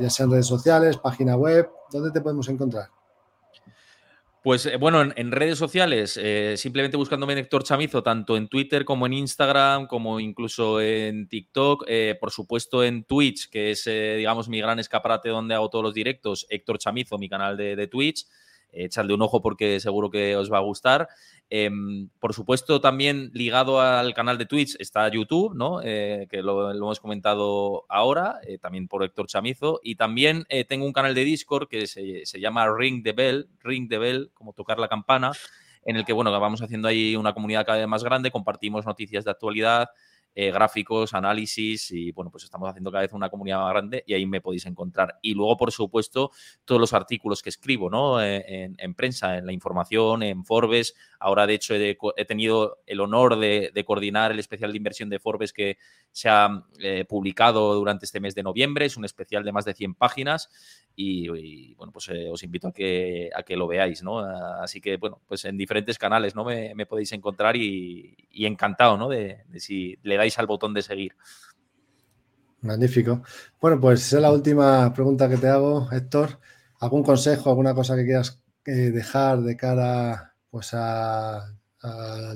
ya 0.00 0.10
sean 0.10 0.30
redes 0.30 0.46
sociales, 0.46 0.96
página 0.96 1.36
web? 1.36 1.68
¿Dónde 1.90 2.10
te 2.10 2.20
podemos 2.20 2.48
encontrar? 2.48 2.88
Pues 4.42 4.66
eh, 4.66 4.76
bueno, 4.76 5.02
en, 5.02 5.30
redes 5.30 5.56
sociales, 5.56 6.18
eh, 6.20 6.56
simplemente 6.56 6.96
buscándome 6.96 7.38
Héctor 7.38 7.62
Chamizo, 7.62 8.02
tanto 8.02 8.36
en 8.36 8.48
Twitter 8.48 8.84
como 8.84 9.06
en 9.06 9.12
Instagram, 9.12 9.86
como 9.86 10.18
incluso 10.18 10.80
en 10.80 11.28
TikTok, 11.28 11.84
eh, 11.86 12.16
por 12.20 12.32
supuesto 12.32 12.82
en 12.82 13.04
Twitch, 13.04 13.48
que 13.48 13.70
es, 13.70 13.84
digamos, 13.84 14.48
mi 14.48 14.58
gran 14.58 14.80
escaparate 14.80 15.28
donde 15.28 15.54
hago 15.54 15.70
todos 15.70 15.84
los 15.84 15.94
directos, 15.94 16.44
Héctor 16.50 16.78
Chamizo, 16.78 17.18
mi 17.18 17.28
canal 17.28 17.56
de 17.56 17.86
Twitch. 17.86 18.26
Echadle 18.72 19.14
un 19.14 19.22
ojo 19.22 19.40
porque 19.40 19.80
seguro 19.80 20.10
que 20.10 20.36
os 20.36 20.52
va 20.52 20.58
a 20.58 20.62
gustar. 20.62 21.08
Em, 21.50 22.08
por 22.18 22.32
supuesto, 22.32 22.80
también 22.80 23.30
ligado 23.34 23.80
al 23.80 24.14
canal 24.14 24.38
de 24.38 24.46
Twitch 24.46 24.76
está 24.78 25.06
YouTube, 25.08 25.54
¿no? 25.54 25.80
Eh, 25.82 26.26
que 26.30 26.42
lo, 26.42 26.70
hemos 26.70 26.98
comentado 26.98 27.84
ahora, 27.88 28.40
eh, 28.46 28.58
también 28.58 28.88
por 28.88 29.04
Héctor 29.04 29.26
Chamizo. 29.26 29.80
Y 29.82 29.96
también 29.96 30.46
eh, 30.48 30.64
tengo 30.64 30.86
un 30.86 30.92
canal 30.92 31.14
de 31.14 31.24
Discord 31.24 31.68
que 31.68 31.86
se, 31.86 32.24
se, 32.24 32.40
llama 32.40 32.66
Ring 32.74 33.02
the 33.04 33.12
Bell, 33.12 33.48
Ring 33.62 33.88
the 33.88 33.98
Bell, 33.98 34.30
como 34.32 34.54
tocar 34.54 34.78
la 34.78 34.88
campana, 34.88 35.32
en 35.84 35.96
el 35.96 36.04
que, 36.04 36.12
bueno, 36.12 36.30
vamos 36.40 36.62
haciendo 36.62 36.88
ahí 36.88 37.16
una 37.16 37.34
comunidad 37.34 37.66
cada 37.66 37.78
vez 37.78 37.88
más 37.88 38.04
grande, 38.04 38.30
compartimos 38.30 38.86
noticias 38.86 39.24
de 39.24 39.30
actualidad, 39.30 39.88
eh, 40.34 40.50
gráficos, 40.50 41.12
análisis 41.12 41.90
y 41.90 42.10
bueno, 42.12 42.30
pues 42.30 42.44
estamos 42.44 42.66
haciendo 42.66 42.90
cada 42.90 43.02
vez 43.02 43.12
una 43.12 43.28
comunidad 43.28 43.58
más 43.60 43.70
grande 43.70 44.02
y 44.06 44.14
ahí 44.14 44.24
me 44.24 44.40
podéis 44.40 44.64
encontrar. 44.64 45.18
Y 45.20 45.34
luego, 45.34 45.58
por 45.58 45.72
supuesto, 45.72 46.30
todos 46.64 46.80
los 46.80 46.94
artículos 46.94 47.42
que 47.42 47.50
escribo, 47.50 47.90
¿no? 47.90 48.22
Eh, 48.22 48.72
en, 48.78 48.94
prensa, 48.94 49.36
en 49.36 49.44
la 49.44 49.52
información, 49.52 50.22
en 50.22 50.42
Forbes. 50.44 50.94
Ahora, 51.18 51.46
de 51.46 51.52
hecho, 51.54 51.74
he, 51.74 52.24
tenido 52.24 52.78
el 52.86 53.00
honor 53.00 53.38
de, 53.38 53.84
coordinar 53.86 54.32
el 54.32 54.38
especial 54.38 54.72
de 54.72 54.78
inversión 54.78 55.10
de 55.10 55.18
Forbes 55.18 55.52
que 55.52 55.76
se 56.10 56.30
ha 56.30 56.64
eh, 56.78 57.04
publicado 57.06 57.74
durante 57.74 58.06
este 58.06 58.20
mes 58.20 58.34
de 58.34 58.42
noviembre. 58.42 58.86
Es 58.86 58.96
un 58.96 59.04
especial 59.04 59.44
de 59.44 59.52
más 59.52 59.66
de 59.66 59.74
100 59.74 59.94
páginas 59.94 60.48
y, 60.96 61.74
bueno, 61.74 61.92
pues 61.92 62.08
os 62.30 62.42
invito 62.42 62.68
a 62.68 62.72
que, 62.72 63.30
a 63.34 63.42
que 63.42 63.56
lo 63.56 63.66
veáis, 63.66 64.02
¿no? 64.02 64.18
Así 64.18 64.80
que, 64.80 64.96
bueno, 64.96 65.20
pues 65.26 65.44
en 65.44 65.56
diferentes 65.58 65.98
canales, 65.98 66.34
¿no? 66.34 66.44
Me, 66.44 66.86
podéis 66.86 67.12
encontrar 67.12 67.56
y, 67.56 68.16
encantado, 68.30 68.96
¿no? 68.96 69.08
De, 69.08 69.44
de 69.48 69.60
si 69.60 69.98
le 70.02 70.21
al 70.36 70.46
botón 70.46 70.74
de 70.74 70.82
seguir. 70.82 71.16
Magnífico. 72.62 73.22
Bueno, 73.60 73.80
pues 73.80 74.12
es 74.12 74.20
la 74.20 74.30
última 74.30 74.92
pregunta 74.94 75.28
que 75.28 75.36
te 75.36 75.48
hago, 75.48 75.88
Héctor. 75.90 76.38
¿Algún 76.78 77.02
consejo, 77.02 77.50
alguna 77.50 77.74
cosa 77.74 77.96
que 77.96 78.04
quieras 78.04 78.40
eh, 78.64 78.90
dejar 78.92 79.40
de 79.42 79.56
cara 79.56 80.34
pues 80.50 80.72
al 80.74 81.50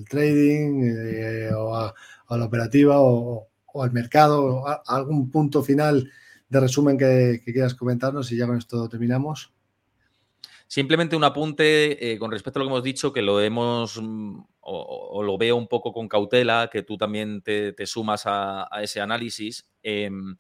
trading 0.09 0.83
eh, 0.83 1.51
o, 1.55 1.77
a, 1.77 1.95
la 2.31 2.45
operativa 2.45 2.97
o, 3.01 3.49
al 3.75 3.93
mercado? 3.93 4.65
¿Algún 4.87 5.31
punto 5.31 5.63
final 5.63 6.11
de 6.49 6.61
resumen 6.61 6.99
que, 6.99 7.41
que, 7.45 7.53
quieras 7.53 7.75
comentarnos 7.75 8.31
y 8.33 8.37
ya 8.37 8.47
con 8.47 8.59
esto 8.59 8.89
terminamos? 8.89 9.56
Simplemente 10.69 11.15
un 11.15 11.25
apunte 11.25 12.13
eh, 12.13 12.19
con 12.19 12.33
respecto 12.33 12.59
a 12.59 12.61
lo 12.61 12.67
que 12.67 12.73
hemos 12.73 12.83
dicho, 12.83 13.13
que 13.13 13.23
lo 13.23 13.41
hemos 13.41 14.01
mm, 14.03 14.41
o, 14.61 15.23
lo 15.23 15.39
veo 15.39 15.57
un 15.57 15.69
poco 15.69 15.93
con 15.93 16.09
cautela, 16.09 16.69
que 16.71 16.83
tú 16.83 16.97
también 16.97 17.43
te, 17.43 17.75
sumas 17.87 18.23
a, 18.27 18.69
ese 18.83 19.01
análisis. 19.01 19.71
Em, 19.83 20.37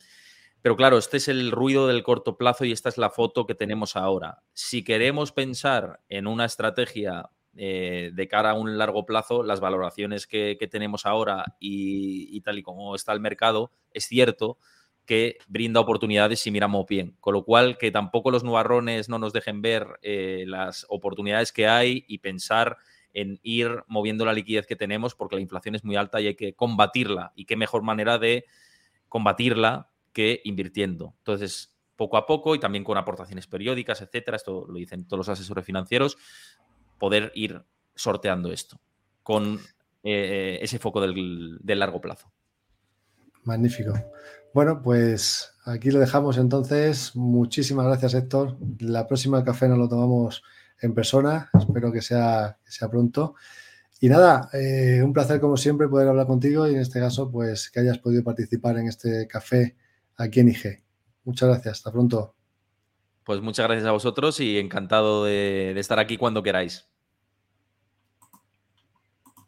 pero 0.60 0.74
claro, 0.76 0.98
este 0.98 1.18
es 1.18 1.28
el 1.28 1.52
ruido 1.52 1.86
del 1.86 2.02
corto 2.02 2.36
plazo 2.36 2.64
y 2.64 2.72
esta 2.72 2.88
es 2.88 2.98
la 2.98 3.10
foto 3.10 3.46
que 3.46 3.54
tenemos 3.54 3.94
ahora. 3.94 4.42
Si 4.52 4.82
queremos 4.82 5.30
pensar 5.30 6.00
en 6.08 6.26
una 6.26 6.44
estrategia 6.44 7.30
eh, 7.56 8.10
de 8.12 8.28
cara 8.28 8.50
a 8.50 8.54
un 8.54 8.76
largo 8.76 9.06
plazo, 9.06 9.44
las 9.44 9.60
valoraciones 9.60 10.26
que, 10.26 10.58
tenemos 10.68 11.06
ahora 11.06 11.56
y, 11.60 12.40
tal 12.40 12.58
y 12.58 12.62
como 12.62 12.96
está 12.96 13.12
el 13.12 13.20
mercado, 13.20 13.70
es 13.92 14.06
cierto 14.06 14.58
que 15.06 15.38
brinda 15.46 15.80
oportunidades 15.80 16.40
si 16.40 16.50
miramos 16.50 16.86
bien. 16.86 17.16
Con 17.20 17.34
lo 17.34 17.44
cual, 17.44 17.78
que 17.78 17.90
tampoco 17.90 18.30
los 18.30 18.44
nubarrones 18.44 19.08
no 19.08 19.18
nos 19.18 19.32
dejen 19.32 19.62
ver 19.62 19.86
eh, 20.02 20.44
las 20.46 20.86
oportunidades 20.88 21.52
que 21.52 21.66
hay 21.66 22.04
y 22.08 22.18
pensar 22.18 22.76
en 23.14 23.40
ir 23.42 23.84
moviendo 23.86 24.26
la 24.26 24.34
liquidez 24.34 24.66
que 24.66 24.76
tenemos 24.76 25.14
porque 25.14 25.36
la 25.36 25.42
inflación 25.42 25.74
es 25.74 25.84
muy 25.84 25.96
alta 25.96 26.20
y 26.20 26.26
hay 26.26 26.34
que 26.34 26.54
combatirla. 26.54 27.32
Y 27.34 27.46
qué 27.46 27.56
mejor 27.56 27.82
manera 27.82 28.18
de 28.18 28.44
combatirla 29.08 29.88
que 30.12 30.42
invirtiendo. 30.44 31.14
Entonces, 31.18 31.74
poco 31.96 32.16
a 32.16 32.26
poco 32.26 32.54
y 32.54 32.60
también 32.60 32.84
con 32.84 32.98
aportaciones 32.98 33.46
periódicas, 33.46 34.02
etcétera, 34.02 34.36
esto 34.36 34.66
lo 34.68 34.78
dicen 34.78 35.06
todos 35.06 35.18
los 35.18 35.28
asesores 35.28 35.64
financieros, 35.64 36.18
poder 36.98 37.32
ir 37.34 37.62
sorteando 37.94 38.52
esto 38.52 38.78
con 39.22 39.58
eh, 40.02 40.58
ese 40.62 40.78
foco 40.78 41.00
del, 41.00 41.58
largo 41.64 42.00
plazo. 42.00 42.30
Magnífico. 43.46 43.94
Bueno, 44.52 44.82
pues 44.82 45.54
aquí 45.64 45.90
lo 45.90 45.98
dejamos 45.98 46.36
entonces. 46.36 47.16
Muchísimas 47.16 47.86
gracias, 47.86 48.14
Héctor. 48.14 48.58
La 48.80 49.06
próxima 49.06 49.44
café 49.44 49.68
nos 49.68 49.78
lo 49.78 49.88
tomamos 49.88 50.42
en 50.80 50.94
persona. 50.94 51.50
Espero 51.58 51.92
que 51.92 52.02
sea, 52.02 52.58
sea 52.64 52.88
pronto. 52.88 53.34
Y 54.00 54.08
nada, 54.08 54.50
eh, 54.52 55.00
un 55.02 55.12
placer 55.12 55.40
como 55.40 55.56
siempre 55.56 55.88
poder 55.88 56.08
hablar 56.08 56.26
contigo 56.26 56.68
y 56.68 56.74
en 56.74 56.80
este 56.80 57.00
caso, 57.00 57.30
pues 57.30 57.70
que 57.70 57.80
hayas 57.80 57.98
podido 57.98 58.22
participar 58.22 58.76
en 58.78 58.88
este 58.88 59.26
café 59.26 59.76
aquí 60.16 60.40
en 60.40 60.50
IG. 60.50 60.82
Muchas 61.24 61.48
gracias, 61.48 61.78
hasta 61.78 61.92
pronto. 61.92 62.34
Pues 63.24 63.40
muchas 63.40 63.66
gracias 63.66 63.86
a 63.88 63.92
vosotros 63.92 64.38
y 64.38 64.58
encantado 64.58 65.24
de, 65.24 65.78
estar 65.78 65.98
aquí 65.98 66.16
cuando 66.16 66.42
queráis. 66.42 66.86